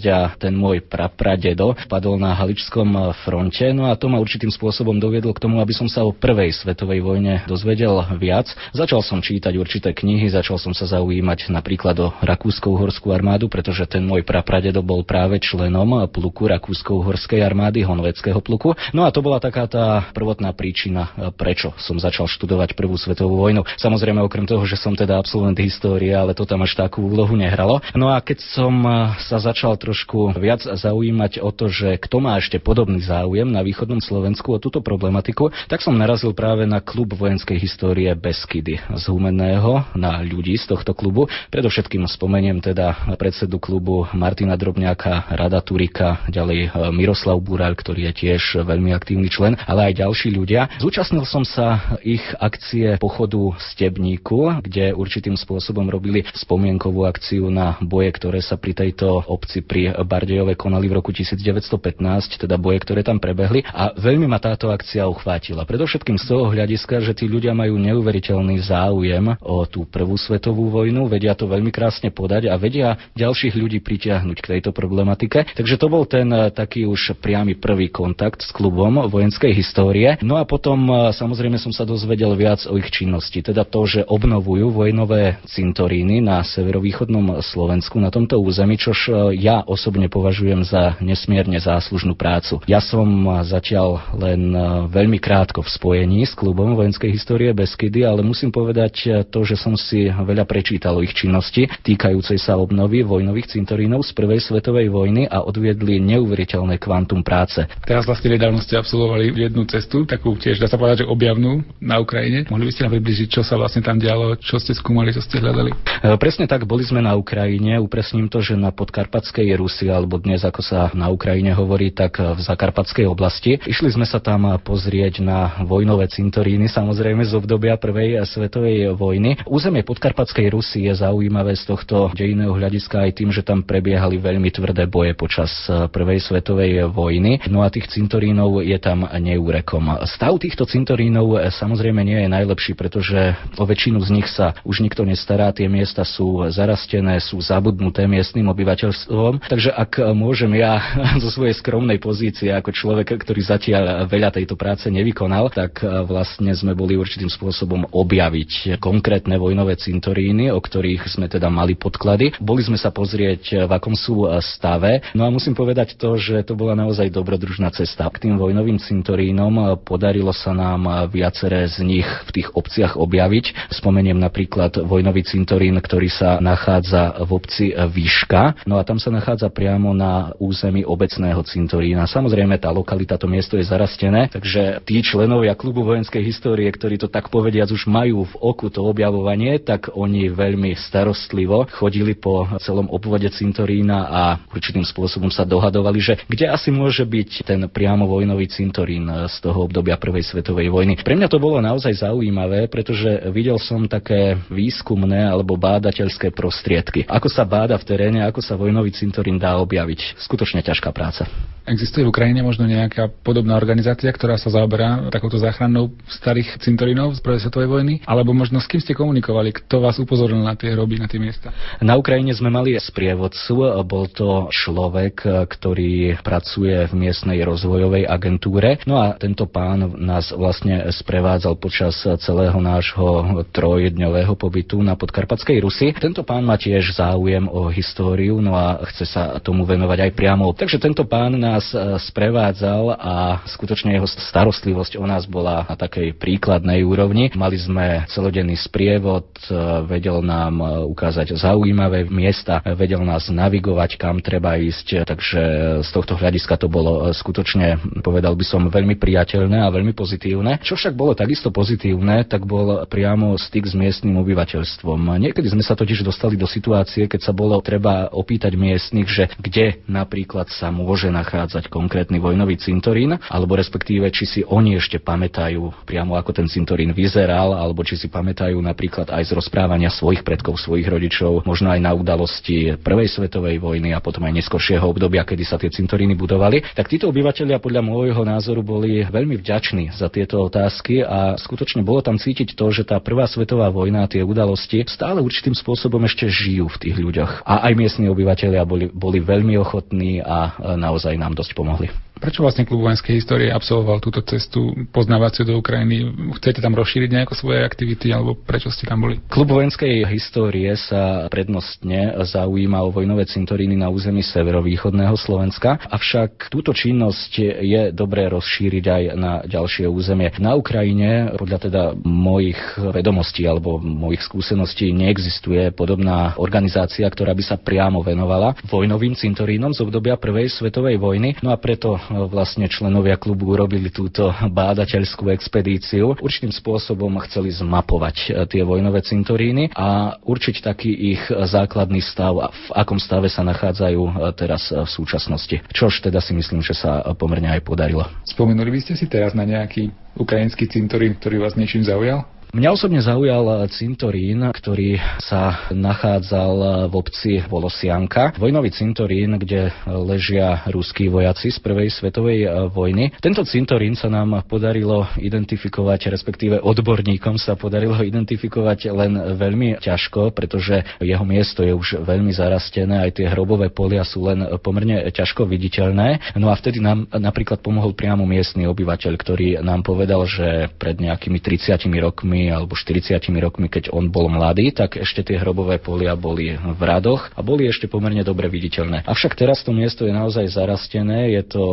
[0.08, 5.36] a ten môj prapradedo padol na Haličskom fronte, no a to ma určitým spôsobom doviedlo
[5.36, 8.48] k tomu, aby som sa o prvej svetovej vojne dozvedel viac.
[8.72, 14.08] Začal som čítať určité knihy, začal som sa zaujímať napríklad o Rakúsko-Uhorskú armádu, pretože ten
[14.08, 18.78] môj prapradedo bol práve členom pluku Rakúsko-Uhorskej armády, Honveckého pluku.
[18.94, 23.66] No a to bola taká tá prvotná príčina, prečo som začal študovať prvú svetovú vojnu.
[23.82, 27.82] Samozrejme, okrem toho, že som teda absolvent histórie, ale to tam až takú úlohu nehralo.
[27.98, 28.86] No a keď som
[29.18, 33.98] sa začal trošku viac zaujímať o to, že kto má ešte podobný záujem na východnom
[33.98, 39.90] Slovensku o túto problematiku, tak som narazil práve na klub vojenskej histórie Beskydy z Humenného,
[39.96, 41.26] na ľudí z tohto klubu.
[41.50, 48.12] Predovšetkým spomeniem teda predsedu klubu Martina Drobna Drobňáka, Rada Turika, ďalej e, Miroslav Bural, ktorý
[48.12, 50.68] je tiež veľmi aktívny člen, ale aj ďalší ľudia.
[50.84, 58.12] Zúčastnil som sa ich akcie pochodu Stebníku, kde určitým spôsobom robili spomienkovú akciu na boje,
[58.12, 63.24] ktoré sa pri tejto obci pri Bardejove konali v roku 1915, teda boje, ktoré tam
[63.24, 65.64] prebehli a veľmi ma táto akcia uchvátila.
[65.64, 71.08] Predovšetkým z toho hľadiska, že tí ľudia majú neuveriteľný záujem o tú prvú svetovú vojnu,
[71.08, 75.46] vedia to veľmi krásne podať a vedia ďalších ľudí pritiahnuť k tejto tejto problematike.
[75.54, 80.18] Takže to bol ten eh, taký už priamy prvý kontakt s klubom vojenskej histórie.
[80.26, 84.02] No a potom eh, samozrejme som sa dozvedel viac o ich činnosti, teda to, že
[84.10, 90.98] obnovujú vojnové cintoríny na severovýchodnom Slovensku na tomto území, čož eh, ja osobne považujem za
[90.98, 92.66] nesmierne záslužnú prácu.
[92.66, 93.06] Ja som
[93.46, 94.56] zatiaľ len
[94.90, 99.76] veľmi krátko v spojení s klubom vojenskej histórie Beskydy, ale musím povedať to, že som
[99.76, 104.96] si veľa prečítal o ich činnosti týkajúcej sa obnovy vojnových cintorínov z prvej svetovej svetovej
[104.96, 107.60] vojny a odviedli neuveriteľné kvantum práce.
[107.84, 112.00] Teraz vlastne nedávno ste absolvovali jednu cestu, takú tiež dá sa povedať, že objavnú na
[112.00, 112.48] Ukrajine.
[112.48, 115.44] Mohli by ste nám približiť, čo sa vlastne tam dialo, čo ste skúmali, čo ste
[115.44, 115.76] hľadali?
[115.76, 117.76] E, presne tak, boli sme na Ukrajine.
[117.84, 122.40] Upresním to, že na podkarpatskej Rusi, alebo dnes ako sa na Ukrajine hovorí, tak v
[122.40, 123.60] zakarpatskej oblasti.
[123.68, 129.44] Išli sme sa tam pozrieť na vojnové cintoríny, samozrejme z obdobia prvej svetovej vojny.
[129.44, 134.30] Územie podkarpatskej Rusy je zaujímavé z tohto dejinného hľadiska aj tým, že tam prebiehali veľmi
[134.30, 137.40] veľmi tvrdé boje počas e, prvej svetovej vojny.
[137.48, 140.04] No a tých cintorínov je tam neúrekom.
[140.04, 144.84] Stav týchto cintorínov e, samozrejme nie je najlepší, pretože o väčšinu z nich sa už
[144.84, 145.56] nikto nestará.
[145.56, 149.48] Tie miesta sú zarastené, sú zabudnuté miestnym obyvateľstvom.
[149.48, 150.84] Takže ak môžem ja
[151.24, 156.52] zo svojej skromnej pozície ako človek, ktorý zatiaľ veľa tejto práce nevykonal, tak e, vlastne
[156.52, 162.36] sme boli určitým spôsobom objaviť konkrétne vojnové cintoríny, o ktorých sme teda mali podklady.
[162.44, 165.06] Boli sme sa pozrieť, v akom sú stave.
[165.14, 168.10] No a musím povedať to, že to bola naozaj dobrodružná cesta.
[168.10, 173.70] K tým vojnovým cintorínom podarilo sa nám viaceré z nich v tých obciach objaviť.
[173.70, 178.66] Spomeniem napríklad vojnový cintorín, ktorý sa nachádza v obci Výška.
[178.66, 182.10] No a tam sa nachádza priamo na území obecného cintorína.
[182.10, 187.12] Samozrejme, tá lokalita, to miesto je zarastené, takže tí členovia klubu vojenskej histórie, ktorí to
[187.12, 192.88] tak povediac už majú v oku to objavovanie, tak oni veľmi starostlivo chodili po celom
[192.88, 198.08] obvode cintorína a a určitým spôsobom sa dohadovali, že kde asi môže byť ten priamo
[198.08, 200.96] vojnový cintorín z toho obdobia Prvej svetovej vojny.
[201.04, 207.04] Pre mňa to bolo naozaj zaujímavé, pretože videl som také výskumné alebo bádateľské prostriedky.
[207.06, 210.18] Ako sa báda v teréne, ako sa vojnový cintorín dá objaviť.
[210.24, 211.28] Skutočne ťažká práca.
[211.70, 217.22] Existuje v Ukrajine možno nejaká podobná organizácia, ktorá sa zaoberá takouto záchrannou starých cintorínov z
[217.22, 217.94] prvej svetovej vojny?
[218.10, 219.54] Alebo možno s kým ste komunikovali?
[219.54, 221.54] Kto vás upozornil na tie hroby, na tie miesta?
[221.78, 223.86] Na Ukrajine sme mali sprievodcu.
[223.86, 228.82] Bol to človek, ktorý pracuje v miestnej rozvojovej agentúre.
[228.90, 235.94] No a tento pán nás vlastne sprevádzal počas celého nášho trojdňového pobytu na podkarpatskej Rusi.
[235.94, 240.50] Tento pán má tiež záujem o históriu, no a chce sa tomu venovať aj priamo.
[240.50, 245.76] Takže tento pán nás nás e, sprevádzal a skutočne jeho starostlivosť o nás bola na
[245.76, 247.28] takej príkladnej úrovni.
[247.36, 249.52] Mali sme celodenný sprievod, e,
[249.84, 255.42] vedel nám e, ukázať zaujímavé miesta, vedel nás navigovať, kam treba ísť, takže
[255.84, 260.64] z tohto hľadiska to bolo skutočne, povedal by som, veľmi priateľné a veľmi pozitívne.
[260.64, 265.20] Čo však bolo takisto pozitívne, tak bol priamo styk s miestnym obyvateľstvom.
[265.20, 269.84] Niekedy sme sa totiž dostali do situácie, keď sa bolo treba opýtať miestnych, že kde
[269.90, 275.88] napríklad sa môže nachádzať nachádzať konkrétny vojnový cintorín, alebo respektíve, či si oni ešte pamätajú
[275.88, 280.60] priamo ako ten cintorín vyzeral, alebo či si pamätajú napríklad aj z rozprávania svojich predkov,
[280.60, 285.44] svojich rodičov, možno aj na udalosti Prvej svetovej vojny a potom aj neskôršieho obdobia, kedy
[285.48, 286.60] sa tie cintoríny budovali.
[286.76, 292.04] Tak títo obyvateľia podľa môjho názoru boli veľmi vďační za tieto otázky a skutočne bolo
[292.04, 296.28] tam cítiť to, že tá Prvá svetová vojna a tie udalosti stále určitým spôsobom ešte
[296.28, 297.48] žijú v tých ľuďoch.
[297.48, 301.90] A aj miestni obyvateľia boli, boli veľmi ochotní a naozaj nám dosť pomohli.
[302.20, 306.04] Prečo vlastne klub vojenskej histórie absolvoval túto cestu poznávaciu do Ukrajiny?
[306.36, 309.24] Chcete tam rozšíriť nejako svoje aktivity alebo prečo ste tam boli?
[309.32, 316.76] Klub vojenskej histórie sa prednostne zaujíma o vojnové cintoríny na území severovýchodného Slovenska, avšak túto
[316.76, 320.28] činnosť je dobré rozšíriť aj na ďalšie územie.
[320.44, 327.56] Na Ukrajine, podľa teda mojich vedomostí alebo mojich skúseností, neexistuje podobná organizácia, ktorá by sa
[327.56, 331.40] priamo venovala vojnovým cintorínom z obdobia Prvej svetovej vojny.
[331.40, 331.96] No a preto
[332.30, 336.18] vlastne členovia klubu urobili túto bádateľskú expedíciu.
[336.18, 342.68] Určitým spôsobom chceli zmapovať e, tie vojnové cintoríny a určiť taký ich základný stav v
[342.74, 345.62] akom stave sa nachádzajú e, teraz e, v súčasnosti.
[345.70, 348.06] Čož teda si myslím, že sa pomerne aj podarilo.
[348.26, 352.39] Spomenuli by ste si teraz na nejaký ukrajinský cintorín, ktorý vás niečím zaujal?
[352.50, 358.34] Mňa osobne zaujal cintorín, ktorý sa nachádzal v obci Volosianka.
[358.42, 363.14] Vojnový cintorín, kde ležia ruskí vojaci z prvej svetovej vojny.
[363.22, 370.82] Tento cintorín sa nám podarilo identifikovať, respektíve odborníkom sa podarilo identifikovať len veľmi ťažko, pretože
[371.06, 376.34] jeho miesto je už veľmi zarastené, aj tie hrobové polia sú len pomerne ťažko viditeľné.
[376.34, 381.38] No a vtedy nám napríklad pomohol priamo miestny obyvateľ, ktorý nám povedal, že pred nejakými
[381.38, 386.56] 30 rokmi alebo 40 rokmi, keď on bol mladý, tak ešte tie hrobové polia boli
[386.56, 389.04] v radoch a boli ešte pomerne dobre viditeľné.
[389.04, 391.66] Avšak teraz to miesto je naozaj zarastené, je to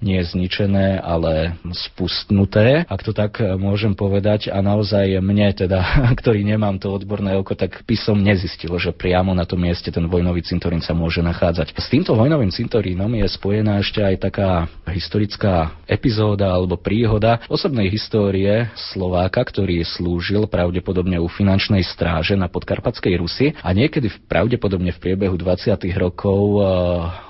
[0.00, 4.48] nie zničené, ale spustnuté, ak to tak môžem povedať.
[4.48, 5.80] A naozaj mne teda,
[6.20, 10.44] ktorý nemám to odborné oko, tak písom nezistilo, že priamo na tom mieste ten vojnový
[10.44, 11.76] cintorín sa môže nachádzať.
[11.76, 14.50] S týmto vojnovým cintorínom je spojená ešte aj taká
[14.88, 22.46] historická epizóda alebo príhoda osobnej histórie Slováka, ktorý slúžil slúžil pravdepodobne u finančnej stráže na
[22.46, 25.74] podkarpatskej Rusi a niekedy pravdepodobne v priebehu 20.
[25.98, 26.62] rokov uh,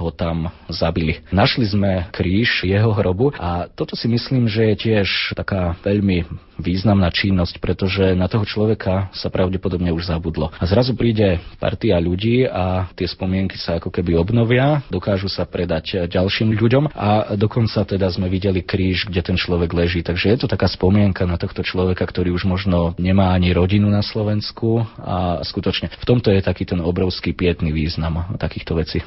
[0.04, 1.24] ho tam zabili.
[1.32, 6.28] Našli sme kríž jeho hrobu a toto si myslím, že je tiež taká veľmi
[6.58, 10.54] významná činnosť, pretože na toho človeka sa pravdepodobne už zabudlo.
[10.54, 16.06] A zrazu príde partia ľudí a tie spomienky sa ako keby obnovia, dokážu sa predať
[16.06, 20.04] ďalším ľuďom a dokonca teda sme videli kríž, kde ten človek leží.
[20.04, 24.02] Takže je to taká spomienka na tohto človeka, ktorý už možno nemá ani rodinu na
[24.02, 29.00] Slovensku a skutočne v tomto je taký ten obrovský pietný význam takýchto vecí.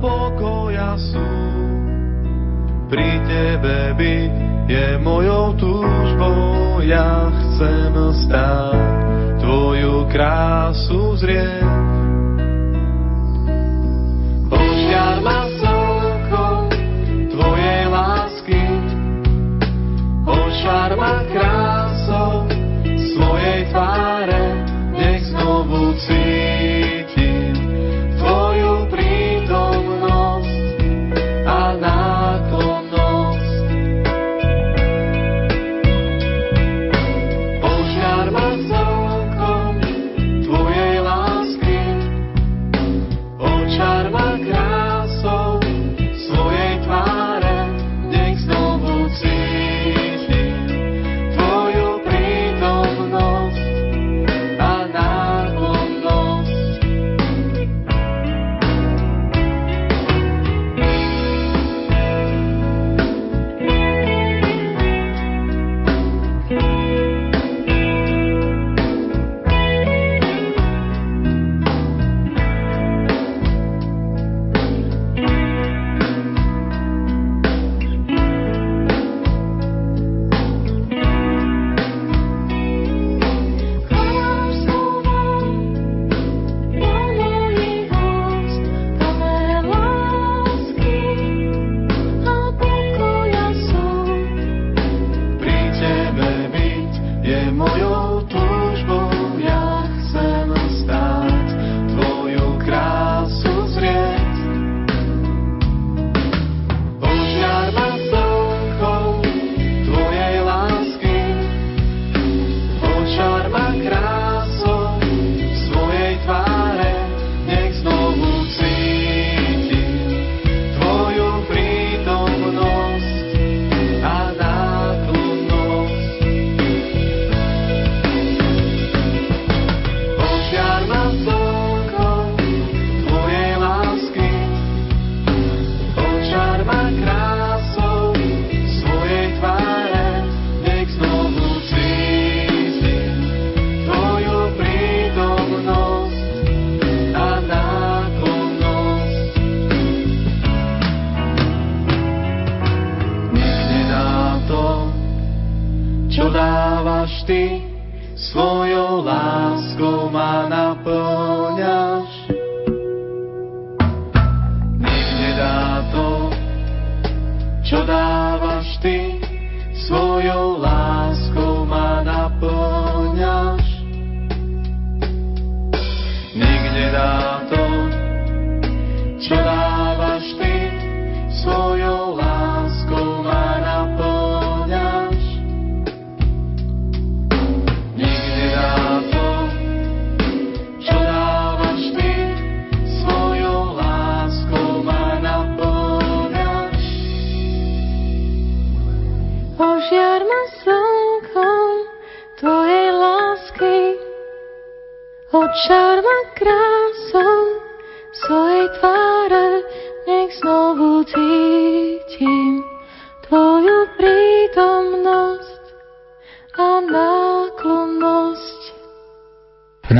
[0.00, 1.28] Pokoja sú.
[2.86, 4.32] pri tebe byť
[4.70, 7.92] je mojou túžbou, ja chcem
[8.24, 8.80] stáť,
[9.42, 11.75] tvoju krásu zrieť.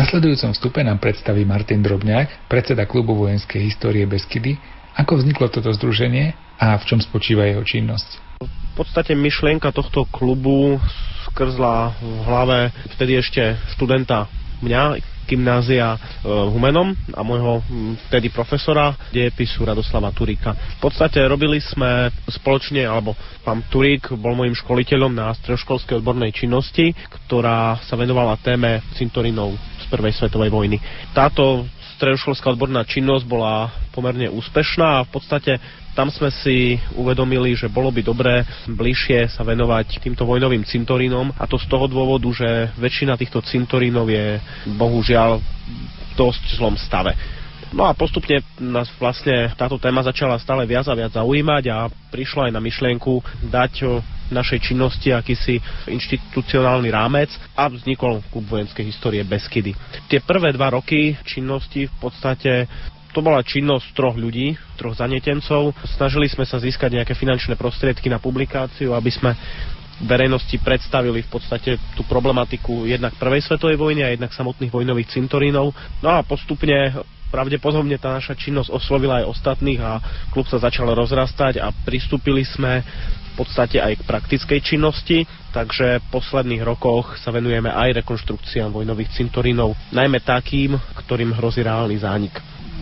[0.07, 4.54] Nasledujúcom vstupe nám predstaví Martin Drobňák, predseda klubu vojenskej histórie Beskydy,
[4.94, 6.30] ako vzniklo toto združenie
[6.62, 8.38] a v čom spočíva jeho činnosť.
[8.38, 10.78] V podstate myšlienka tohto klubu
[11.26, 12.59] skrzla v hlave
[12.94, 14.30] vtedy ešte študenta
[14.62, 17.59] mňa, gymnázia e, Humenom a môjho
[18.07, 20.54] vtedy profesora dejepisu Radoslava Turíka.
[20.78, 26.94] V podstate robili sme spoločne, alebo pán Turík bol môjim školiteľom na stredoškolskej odbornej činnosti,
[27.11, 29.59] ktorá sa venovala téme cintorinov
[29.89, 30.76] prvej svetovej vojny.
[31.14, 31.66] Táto
[31.97, 35.53] stredoškolská odborná činnosť bola pomerne úspešná a v podstate
[35.97, 41.49] tam sme si uvedomili, že bolo by dobré bližšie sa venovať týmto vojnovým cintorínom a
[41.49, 44.37] to z toho dôvodu, že väčšina týchto cintorínov je
[44.76, 47.16] bohužiaľ v dosť zlom stave.
[47.72, 52.49] No a postupne nás vlastne táto téma začala stále viac a viac zaujímať a prišla
[52.49, 59.72] aj na myšlienku dať našej činnosti akýsi inštitucionálny rámec a vznikol klub vojenskej histórie Beskydy.
[60.10, 62.66] Tie prvé dva roky činnosti v podstate
[63.16, 65.72] to bola činnosť troch ľudí, troch zanetencov.
[65.96, 69.32] Snažili sme sa získať nejaké finančné prostriedky na publikáciu, aby sme
[70.04, 75.72] verejnosti predstavili v podstate tú problematiku jednak prvej svetovej vojny a jednak samotných vojnových cintorínov.
[76.04, 76.92] No a postupne
[77.32, 79.98] pravdepodobne tá naša činnosť oslovila aj ostatných a
[80.28, 82.84] klub sa začal rozrastať a pristúpili sme
[83.37, 89.76] podstate aj k praktickej činnosti, takže v posledných rokoch sa venujeme aj rekonštrukciám vojnových cintorínov,
[89.93, 92.37] najmä takým, ktorým hrozí reálny zánik.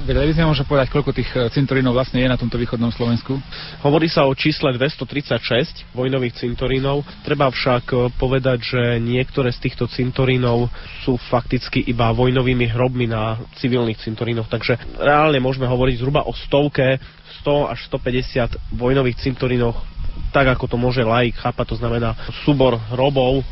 [0.04, 3.40] Vedeli by sme možno povedať, koľko tých e, cintorínov vlastne je na tomto východnom Slovensku?
[3.80, 7.08] Hovorí sa o čísle 236 vojnových cintorínov.
[7.24, 10.68] Treba však e, povedať, že niektoré z týchto cintorínov
[11.08, 17.00] sú fakticky iba vojnovými hrobmi na civilných cintorínoch, takže reálne môžeme hovoriť zhruba o stovke,
[17.40, 19.93] 100 až 150 vojnových cintorínoch,
[20.34, 23.42] tak ako to môže laik chápať, to znamená súbor hrobov,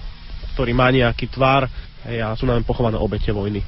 [0.55, 1.71] ktorý má nejaký tvar
[2.03, 3.63] a sú nám pochované obete vojny.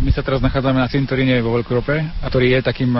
[0.00, 2.92] My sa teraz nachádzame na cintoríne vo Veľkorope, ktorý je takým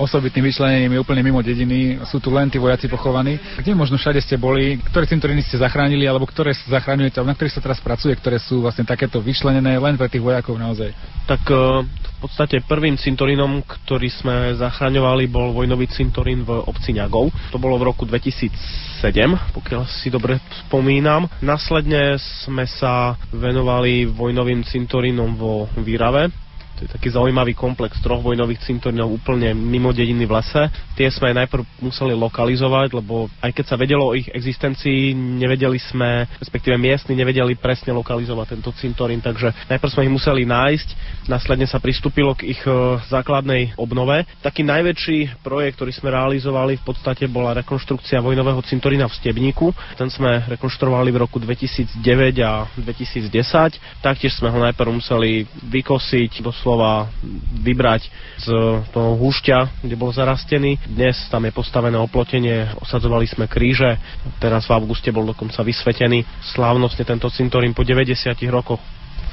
[0.00, 2.00] osobitným vyčlenením je úplne mimo dediny.
[2.08, 3.36] Sú tu len tí vojaci pochovaní.
[3.60, 4.80] Kde možno všade ste boli?
[4.80, 8.88] Ktoré cintoríny ste zachránili alebo ktoré zachraňujete, na ktorých sa teraz pracuje, ktoré sú vlastne
[8.88, 10.96] takéto vyčlenené len pre tých vojakov naozaj?
[11.28, 17.32] Tak eh, v podstate prvým cintorínom, ktorý sme zachraňovali, bol vojnový cintorín v obci Ňagov.
[17.52, 19.00] To bolo v roku 2007,
[19.56, 20.36] pokiaľ si dobre
[20.68, 21.28] spomínam.
[21.40, 26.28] Následne sme sa venovali vojnovým cintorínom vo Výrave,
[26.80, 30.64] to je taký zaujímavý komplex troch vojnových cintorínov úplne mimo dediny v lese.
[30.96, 36.24] Tie sme najprv museli lokalizovať, lebo aj keď sa vedelo o ich existencii, nevedeli sme,
[36.40, 40.88] respektíve miestni nevedeli presne lokalizovať tento cintorín, takže najprv sme ich museli nájsť,
[41.28, 42.72] následne sa pristúpilo k ich e,
[43.12, 44.24] základnej obnove.
[44.40, 49.68] Taký najväčší projekt, ktorý sme realizovali v podstate bola rekonštrukcia vojnového cintorína v Stebníku.
[50.00, 54.00] Ten sme rekonštruovali v roku 2009 a 2010.
[54.00, 57.10] Taktiež sme ho najprv museli vykosiť, doslova doslova
[57.66, 58.06] vybrať
[58.38, 58.46] z
[58.94, 60.78] toho húšťa, kde bol zarastený.
[60.86, 63.98] Dnes tam je postavené oplotenie, osadzovali sme kríže,
[64.38, 66.22] teraz v auguste bol dokonca vysvetený
[66.54, 68.14] slávnostne tento cintorín po 90
[68.54, 68.78] rokoch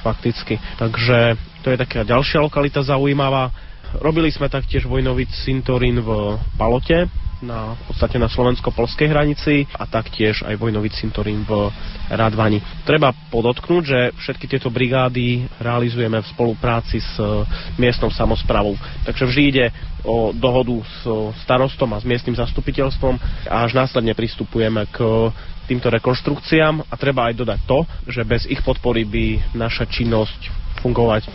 [0.02, 0.58] fakticky.
[0.82, 3.54] Takže to je taká ďalšia lokalita zaujímavá.
[4.02, 7.06] Robili sme taktiež vojnový cintorín v Palote,
[7.42, 11.70] na, v podstate na slovensko-polskej hranici a taktiež aj vojnový cintorín v
[12.10, 12.62] Radvani.
[12.84, 17.46] Treba podotknúť, že všetky tieto brigády realizujeme v spolupráci s e,
[17.78, 18.74] miestnou samozprávou.
[19.06, 19.66] Takže vždy ide
[20.02, 21.02] o dohodu s
[21.44, 23.20] starostom a s miestnym zastupiteľstvom
[23.52, 25.30] a až následne pristupujeme k
[25.68, 30.48] týmto rekonštrukciám a treba aj dodať to, že bez ich podpory by naša činnosť
[30.80, 31.28] fungovať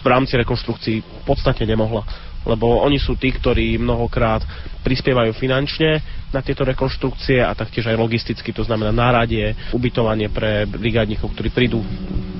[0.00, 2.04] v rámci rekonštrukcií v podstate nemohla
[2.44, 4.40] lebo oni sú tí, ktorí mnohokrát
[4.80, 6.00] prispievajú finančne
[6.32, 11.84] na tieto rekonštrukcie a taktiež aj logisticky, to znamená náradie, ubytovanie pre brigádnikov, ktorí prídu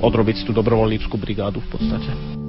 [0.00, 2.39] odrobiť tú dobrovoľníckú brigádu v podstate.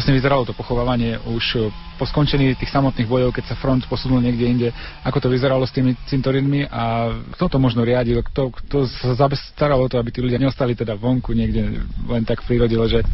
[0.00, 1.68] Vlastne vyzeralo to pochovávanie už e,
[2.00, 4.68] po skončení tých samotných bojov, keď sa front posunul niekde inde?
[5.04, 8.24] Ako to vyzeralo s tými cintorínmi a kto to možno riadil?
[8.24, 12.40] Kto, kto sa staralo o to, aby tí ľudia neostali teda vonku niekde len tak
[12.40, 13.04] v prírode ležať?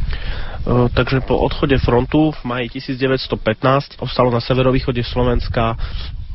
[0.63, 5.75] Uh, takže po odchode frontu v maji 1915 ostalo na severovýchode Slovenska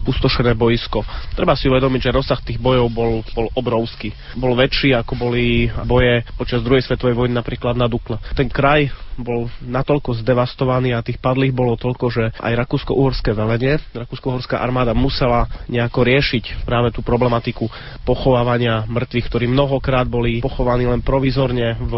[0.02, 1.06] pustošené boisko.
[1.38, 4.12] Treba si uvedomiť, že rozsah tých bojov bol, bol obrovský.
[4.36, 8.18] Bol väčší, ako boli boje počas druhej svetovej vojny napríklad na Dukle.
[8.34, 8.90] Ten kraj
[9.22, 15.48] bol natoľko zdevastovaný a tých padlých bolo toľko, že aj Rakúsko-Uhorské velenie, Rakúsko-Uhorská armáda musela
[15.68, 17.68] nejako riešiť práve tú problematiku
[18.08, 21.94] pochovávania mŕtvych, ktorí mnohokrát boli pochovaní len provizorne v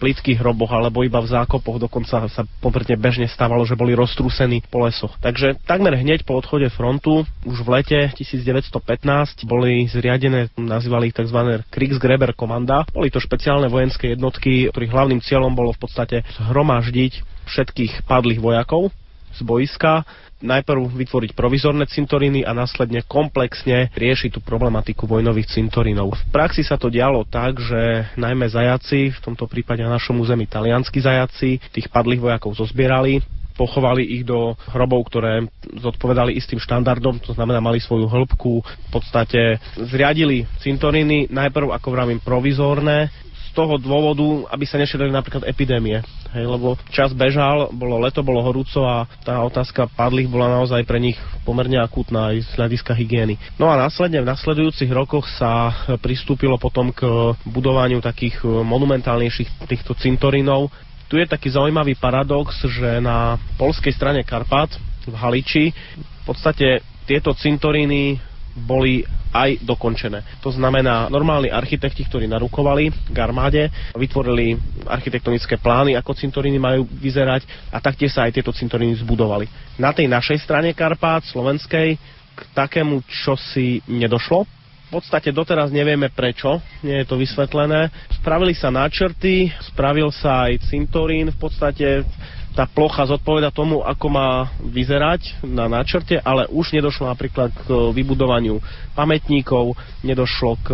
[0.00, 4.84] plitkých hroboch alebo iba v zákopoch, dokonca sa pomerne bežne stávalo, že boli roztrúsení po
[4.84, 5.14] lesoch.
[5.22, 11.62] Takže takmer hneď po odchode frontu, už v lete 1915, boli zriadené, nazývali ich tzv.
[11.68, 12.88] Kriegsgräber komanda.
[12.90, 18.88] Boli to špeciálne vojenské jednotky, ktorých hlavným cieľom bolo v podstate zhromaždiť všetkých padlých vojakov
[19.34, 20.06] z boiska,
[20.44, 26.12] najprv vytvoriť provizorné cintoríny a následne komplexne riešiť tú problematiku vojnových cintorínov.
[26.12, 30.44] V praxi sa to dialo tak, že najmä zajaci, v tomto prípade na našom území
[30.44, 33.24] talianskí zajaci, tých padlých vojakov zozbierali,
[33.54, 35.46] pochovali ich do hrobov, ktoré
[35.78, 42.20] zodpovedali istým štandardom, to znamená mali svoju hĺbku, v podstate zriadili cintoríny, najprv ako vravím
[42.20, 43.10] provizórne,
[43.54, 46.02] toho dôvodu, aby sa nešetrili napríklad epidémie.
[46.34, 50.98] Hej, lebo čas bežal, bolo leto, bolo horúco a tá otázka padlých bola naozaj pre
[50.98, 51.14] nich
[51.46, 53.38] pomerne akútna aj z hľadiska hygieny.
[53.54, 55.70] No a následne v nasledujúcich rokoch sa
[56.02, 57.06] pristúpilo potom k
[57.46, 60.74] budovaniu takých monumentálnejších týchto cintorínov.
[61.08, 65.64] Tu je taký zaujímavý paradox, že na polskej strane Karpat v Haliči
[65.96, 68.16] v podstate tieto cintoríny
[68.54, 70.22] boli aj dokončené.
[70.46, 73.66] To znamená, normálni architekti, ktorí narukovali k armáde,
[73.98, 74.54] vytvorili
[74.86, 77.42] architektonické plány, ako cintoríny majú vyzerať
[77.74, 79.50] a taktiež sa aj tieto cintoríny zbudovali.
[79.74, 81.98] Na tej našej strane Karpát, slovenskej,
[82.34, 84.46] k takému čosi nedošlo.
[84.94, 87.90] Podstate doteraz nevieme prečo, nie je to vysvetlené.
[88.14, 92.06] Spravili sa náčrty, spravil sa aj cintorín, v podstate
[92.54, 98.62] tá plocha zodpoveda tomu, ako má vyzerať na náčrte, ale už nedošlo napríklad k vybudovaniu
[98.94, 99.74] pamätníkov,
[100.06, 100.68] nedošlo k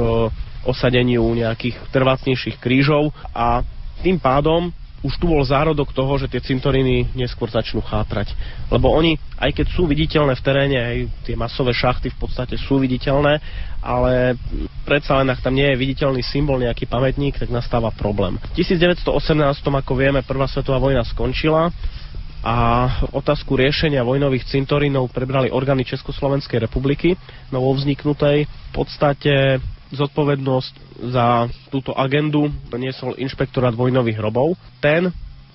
[0.68, 3.64] osadeniu nejakých trvácnejších krížov a
[4.04, 4.68] tým pádom
[5.01, 8.36] už tu bol zárodok toho, že tie cintoríny neskôr začnú chátrať.
[8.68, 12.76] Lebo oni, aj keď sú viditeľné v teréne, aj tie masové šachty v podstate sú
[12.76, 13.40] viditeľné,
[13.80, 14.36] ale
[14.84, 18.36] predsa len ak tam nie je viditeľný symbol, nejaký pamätník, tak nastáva problém.
[18.53, 19.09] V 1918,
[19.64, 21.72] ako vieme, Prvá svetová vojna skončila
[22.40, 27.16] a otázku riešenia vojnových cintorínov prebrali orgány Československej republiky
[27.53, 28.48] novovzniknutej.
[28.48, 29.61] V podstate
[29.91, 30.74] zodpovednosť
[31.11, 31.26] za
[31.68, 34.55] túto agendu niesol inšpektorát vojnových hrobov.
[34.78, 35.11] Ten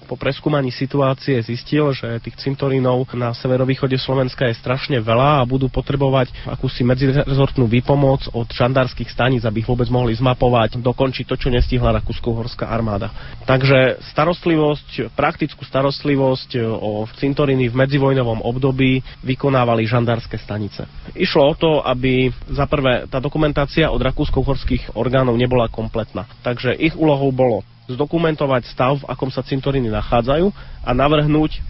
[0.05, 5.67] po preskúmaní situácie zistil, že tých cintorínov na severovýchode Slovenska je strašne veľa a budú
[5.67, 11.49] potrebovať akúsi medzirezortnú výpomoc od žandárskych staníc, aby ich vôbec mohli zmapovať, dokončiť to, čo
[11.49, 13.09] nestihla Rakúsko-Horská armáda.
[13.49, 20.85] Takže starostlivosť, praktickú starostlivosť o cintoríny v medzivojnovom období vykonávali žandárske stanice.
[21.17, 26.29] Išlo o to, aby za prvé tá dokumentácia od rakúsko-horských orgánov nebola kompletná.
[26.45, 30.47] Takže ich úlohou bolo zdokumentovať stav, v akom sa cintoríny nachádzajú
[30.81, 31.61] a navrhnúť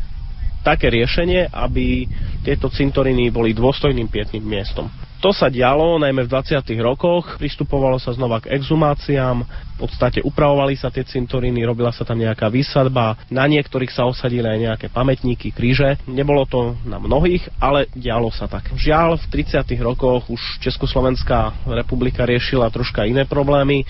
[0.66, 2.09] také riešenie, aby
[2.41, 4.89] tieto cintoríny boli dôstojným pietným miestom.
[5.24, 6.61] To sa dialo najmä v 20.
[6.86, 12.22] rokoch, pristupovalo sa znova k exhumáciám, v podstate upravovali sa tie cintoríny, robila sa tam
[12.22, 15.97] nejaká výsadba, na niektorých sa osadili aj nejaké pamätníky, kríže.
[16.05, 18.70] Nebolo to na mnohých, ale dialo sa tak.
[18.78, 19.66] Žiaľ, v 30.
[19.82, 23.82] rokoch už Československá republika riešila troška iné problémy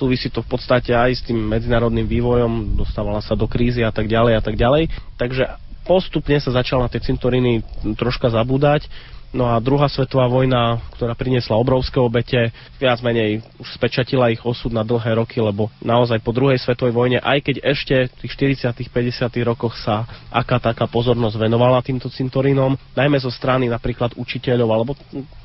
[0.00, 4.08] súvisí to v podstate aj s tým medzinárodným vývojom, dostávala sa do krízy a tak
[4.08, 4.88] ďalej a tak ďalej.
[5.20, 5.44] Takže
[5.84, 7.60] postupne sa začal na tie cintoriny
[8.00, 8.88] troška zabúdať
[9.30, 12.50] No a druhá svetová vojna, ktorá priniesla obrovské obete,
[12.82, 17.18] viac menej už spečatila ich osud na dlhé roky, lebo naozaj po druhej svetovej vojne,
[17.22, 20.02] aj keď ešte v tých 40 50 rokoch sa
[20.34, 24.92] aká taká pozornosť venovala týmto cintorínom, najmä zo strany napríklad učiteľov alebo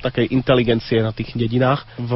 [0.01, 2.13] takej inteligencie na tých dedinách, v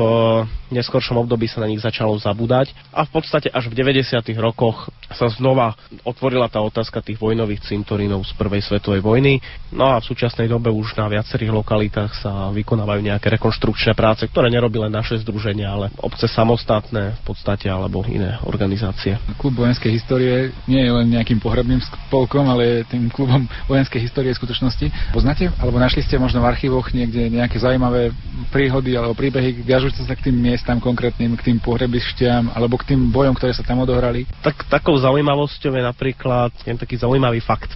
[0.73, 5.29] neskoršom období sa na nich začalo zabúdať a v podstate až v 90 rokoch sa
[5.29, 9.41] znova otvorila tá otázka tých vojnových cintorínov z prvej svetovej vojny.
[9.73, 14.47] No a v súčasnej dobe už na viacerých lokalitách sa vykonávajú nejaké rekonštrukčné práce, ktoré
[14.47, 19.19] nerobí len naše združenia, ale obce samostatné v podstate alebo iné organizácie.
[19.35, 24.31] Klub vojenskej histórie nie je len nejakým pohrebným spolkom, ale je tým klubom vojenskej histórie
[24.31, 25.13] v skutočnosti.
[25.13, 25.51] Poznáte?
[25.59, 28.15] Alebo našli ste možno v archívoch niekde nejaké zaujímavé
[28.49, 33.11] príhody alebo príbehy viažúce sa k tým miestam konkrétnym, k tým pohrebišťam alebo k tým
[33.11, 34.23] bojom, ktoré sa tam odohrali?
[34.41, 37.75] Tak takou zaujímavosťou je napríklad taký zaujímavý fakt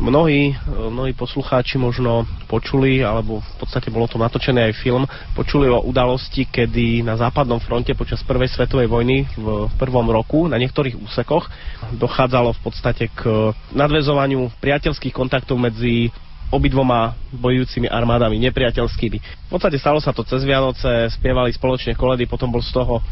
[0.00, 5.04] Mnohí, mnohí poslucháči možno počuli, alebo v podstate bolo to natočené aj film,
[5.36, 10.56] počuli o udalosti, kedy na západnom fronte počas prvej svetovej vojny v prvom roku na
[10.56, 11.52] niektorých úsekoch
[12.00, 16.08] dochádzalo v podstate k nadvezovaniu priateľských kontaktov medzi
[16.48, 19.18] obidvoma bojujúcimi armádami, nepriateľskými.
[19.20, 23.04] V podstate stalo sa to cez Vianoce, spievali spoločne koledy, potom bol z toho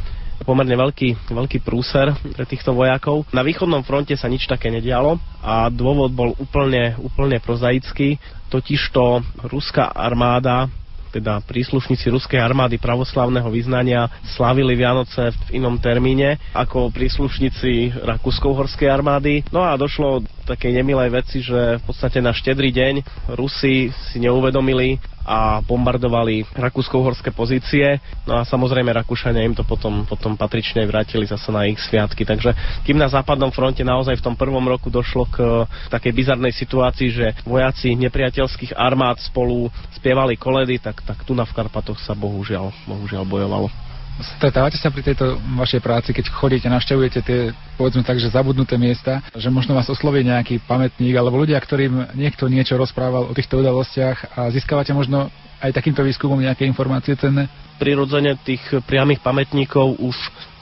[0.43, 3.27] pomerne veľký, veľký prúser pre týchto vojakov.
[3.35, 8.19] Na východnom fronte sa nič také nedialo a dôvod bol úplne, úplne prozaický,
[8.49, 10.71] totižto ruská armáda
[11.09, 19.41] teda príslušníci ruskej armády pravoslavného vyznania slávili Vianoce v inom termíne ako príslušníci Rakúsko-Horskej armády.
[19.49, 22.95] No a došlo takej nemilej veci, že v podstate na štedrý deň
[23.35, 28.01] Rusi si neuvedomili a bombardovali rakúsko-uhorské pozície.
[28.25, 32.25] No a samozrejme Rakúšania im to potom, potom patrične vrátili zase na ich sviatky.
[32.25, 32.57] Takže
[32.89, 37.27] kým na západnom fronte naozaj v tom prvom roku došlo k takej bizarnej situácii, že
[37.45, 43.29] vojaci nepriateľských armád spolu spievali koledy, tak, tak tu na v Karpatoch sa bohužiaľ, bohužiaľ
[43.29, 43.88] bojovalo.
[44.19, 49.23] Stretávate sa pri tejto vašej práci, keď chodíte, navštevujete tie, povedzme tak, že zabudnuté miesta,
[49.39, 54.35] že možno vás osloví nejaký pamätník alebo ľudia, ktorým niekto niečo rozprával o týchto udalostiach
[54.35, 55.31] a získavate možno
[55.63, 57.47] aj takýmto výskumom nejaké informácie cenné?
[57.79, 60.17] Prirodzene tých priamých pamätníkov už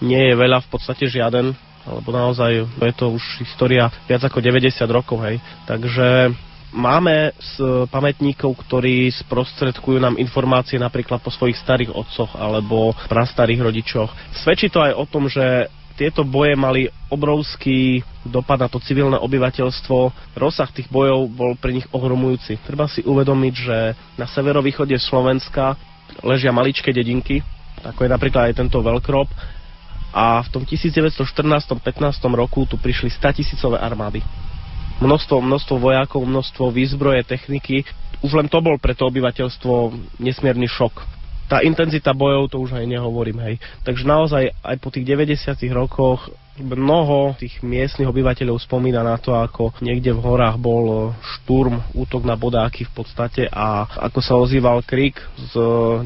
[0.05, 1.57] nie je veľa, v podstate žiaden,
[1.89, 5.41] lebo naozaj je to už história viac ako 90 rokov, hej.
[5.65, 6.29] Takže
[6.77, 14.12] máme z pamätníkov, ktorí sprostredkujú nám informácie napríklad po svojich starých otcoch alebo prastarých rodičoch.
[14.37, 20.12] Svedčí to aj o tom, že tieto boje mali obrovský dopad na to civilné obyvateľstvo.
[20.37, 22.61] Rozsah tých bojov bol pre nich ohromujúci.
[22.68, 25.72] Treba si uvedomiť, že na severovýchode Slovenska
[26.20, 27.41] ležia maličké dedinky,
[27.81, 29.33] ako je napríklad aj tento Veľkrop,
[30.16, 31.77] a v tom 1914-15
[32.33, 34.24] roku tu prišli 100 tisícové armády
[35.01, 37.84] množstvo, množstvo vojakov, množstvo výzbroje, techniky.
[38.24, 41.05] Už len to bol pre to obyvateľstvo nesmierny šok.
[41.47, 43.55] Tá intenzita bojov, to už aj nehovorím, hej.
[43.86, 46.26] Takže naozaj aj po tých 90 rokoch
[46.59, 52.34] mnoho tých miestnych obyvateľov spomína na to, ako niekde v horách bol šturm, útok na
[52.34, 55.55] bodáky v podstate a ako sa ozýval krik z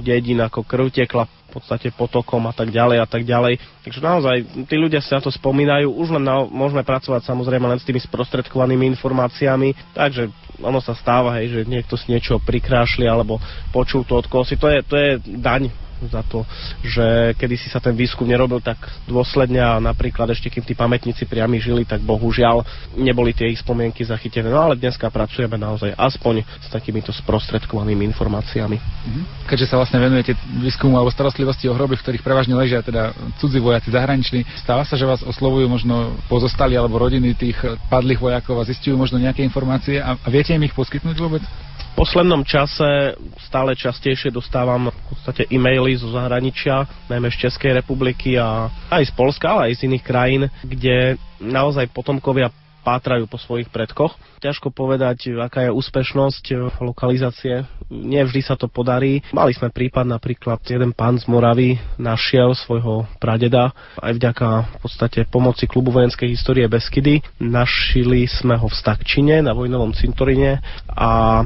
[0.03, 3.59] dedín, ako krv tekla v podstate potokom a tak ďalej a tak ďalej.
[3.83, 4.37] Takže naozaj
[4.71, 7.99] tí ľudia si na to spomínajú, už len na, môžeme pracovať samozrejme len s tými
[7.99, 10.31] sprostredkovanými informáciami, takže
[10.63, 13.43] ono sa stáva, hej, že niekto si niečo prikrášli alebo
[13.75, 16.49] počul to od koho to je, to je daň za to,
[16.81, 21.29] že kedy si sa ten výskum nerobil tak dôsledne a napríklad ešte kým tí pamätníci
[21.29, 22.65] priami žili, tak bohužiaľ
[22.97, 24.49] neboli tie ich spomienky zachytené.
[24.49, 28.79] No ale dneska pracujeme naozaj aspoň s takýmito sprostredkovanými informáciami.
[28.79, 29.23] Mhm.
[29.51, 33.59] Keďže sa vlastne venujete výskumu alebo starostlivosti o hroby, v ktorých prevažne ležia teda cudzí
[33.59, 37.59] vojaci zahraniční, stáva sa, že vás oslovujú možno pozostali alebo rodiny tých
[37.91, 41.43] padlých vojakov a zistujú možno nejaké informácie a, a viete im ich poskytnúť vôbec?
[41.91, 48.41] V poslednom čase stále častejšie dostávam v podstate e-maily zo zahraničia, najmä z Českej republiky
[48.41, 52.49] a aj z Polska, ale aj z iných krajín, kde naozaj potomkovia
[52.81, 54.17] pátrajú po svojich predkoch.
[54.41, 56.45] Ťažko povedať, aká je úspešnosť
[56.81, 57.69] lokalizácie.
[57.93, 59.21] Nie vždy sa to podarí.
[59.37, 65.21] Mali sme prípad napríklad, jeden pán z Moravy našiel svojho pradeda aj vďaka v podstate
[65.29, 67.21] pomoci klubu vojenskej histórie Beskydy.
[67.37, 71.45] Našili sme ho v Stakčine na vojnovom cintorine a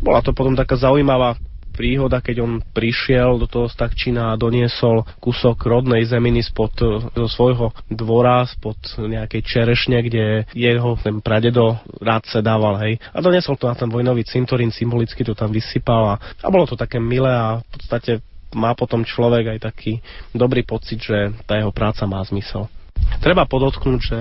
[0.00, 1.36] bola to potom taká zaujímavá
[1.76, 6.72] príhoda, keď on prišiel do toho Stakčina a doniesol kúsok rodnej zeminy spod
[7.12, 12.96] zo svojho dvora, spod nejakej čerešne, kde jeho ten pradedo rád sedával, hej.
[13.12, 16.80] A doniesol to na ten vojnový cintorín, symbolicky to tam vysypal a, a bolo to
[16.80, 18.24] také milé a v podstate
[18.56, 20.00] má potom človek aj taký
[20.32, 22.72] dobrý pocit, že tá jeho práca má zmysel.
[23.20, 24.20] Treba podotknúť, že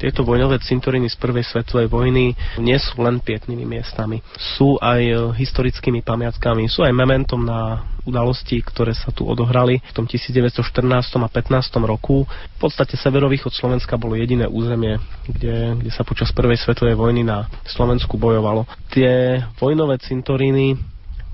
[0.00, 4.24] tieto vojnové cintoríny z prvej svetovej vojny nie sú len pietnými miestami.
[4.56, 9.92] Sú aj e, historickými pamiatkami, sú aj mementom na udalosti, ktoré sa tu odohrali v
[9.92, 12.24] tom 1914 a 15 roku.
[12.24, 14.96] V podstate severovýchod Slovenska bolo jediné územie,
[15.28, 18.64] kde, kde sa počas prvej svetovej vojny na Slovensku bojovalo.
[18.88, 20.80] Tie vojnové cintoríny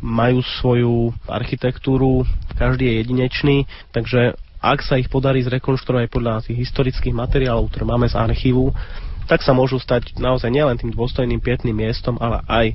[0.02, 2.26] majú svoju architektúru,
[2.58, 3.56] každý je jedinečný,
[3.94, 8.72] takže ak sa ich podarí zrekonštruovať podľa tých historických materiálov, ktoré máme z archívu,
[9.26, 12.66] tak sa môžu stať naozaj nielen tým dôstojným pietným miestom, ale aj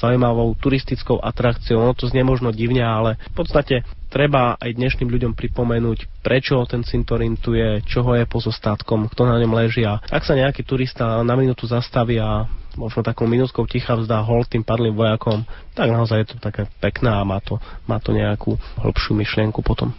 [0.00, 1.84] zaujímavou turistickou atrakciou.
[1.84, 6.80] No to znie možno divne, ale v podstate treba aj dnešným ľuďom pripomenúť, prečo ten
[6.80, 9.84] cintorín tu je, čoho je pozostátkom, kto na ňom leží.
[9.84, 12.48] A ak sa nejaký turista na minútu zastaví a
[12.80, 15.44] možno takou minútkou ticha vzdá hol tým padlým vojakom,
[15.76, 19.92] tak naozaj je to také pekné a má to, má to nejakú hĺbšiu myšlienku potom.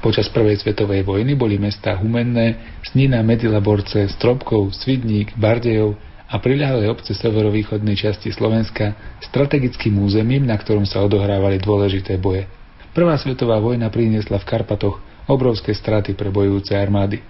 [0.00, 5.92] Počas prvej svetovej vojny boli mesta Humenné, Snina, Medzilaborce, Stropkov, Svidník, Bardejov
[6.24, 12.48] a priľahlé obce severovýchodnej časti Slovenska strategickým územím, na ktorom sa odohrávali dôležité boje.
[12.96, 17.20] Prvá svetová vojna priniesla v Karpatoch obrovské straty pre bojujúce armády.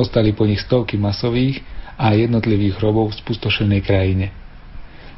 [0.00, 1.60] Ostali po nich stovky masových
[2.00, 4.32] a jednotlivých hrobov v spustošenej krajine.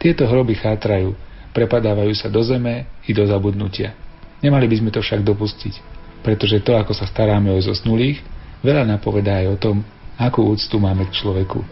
[0.02, 1.14] Tieto hroby chátrajú,
[1.54, 3.94] prepadávajú sa do zeme i do zabudnutia.
[4.42, 8.20] Nemali by sme to však dopustiť pretože to, ako sa staráme o zosnulých,
[8.62, 9.76] veľa napovedá aj o tom,
[10.18, 11.62] akú úctu máme k človeku.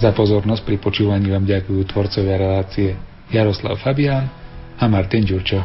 [0.00, 2.96] Za pozornosť pri počúvaní vám ďakujú tvorcovia relácie
[3.28, 4.32] Jaroslav Fabián
[4.80, 5.60] a Martin Ďurčo.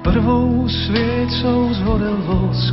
[0.00, 2.72] Prvou sviecou zhorel vosk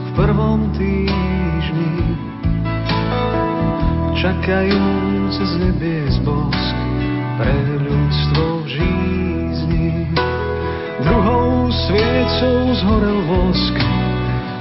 [0.00, 2.16] v prvom týždni
[4.16, 6.76] čakajúc z nebies bosk
[7.36, 7.54] pre
[7.84, 10.08] ľudstvo v žízni
[10.98, 13.76] Druhou sviecou zhorel vosk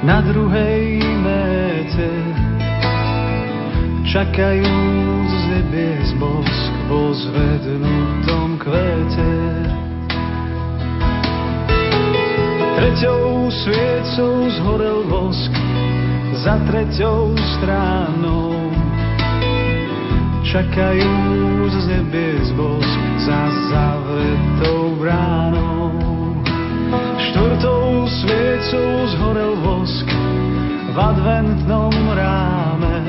[0.05, 2.13] na druhej mete.
[4.05, 9.33] Čakajúc z nebies bosk vo zvednutom kvete.
[12.77, 15.53] Treťou sviecou zhorel vosk
[16.37, 18.69] za treťou stranou.
[20.45, 23.41] Čakajúc z nebies bosk za
[23.73, 26.06] zavretou bránou.
[27.27, 30.07] Štvrtou sviecou zhorel vosk
[30.91, 33.03] v adventnom ráme.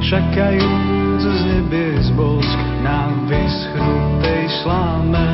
[0.00, 5.31] Čakajúc z nebies bosk na vyschnutej sláme.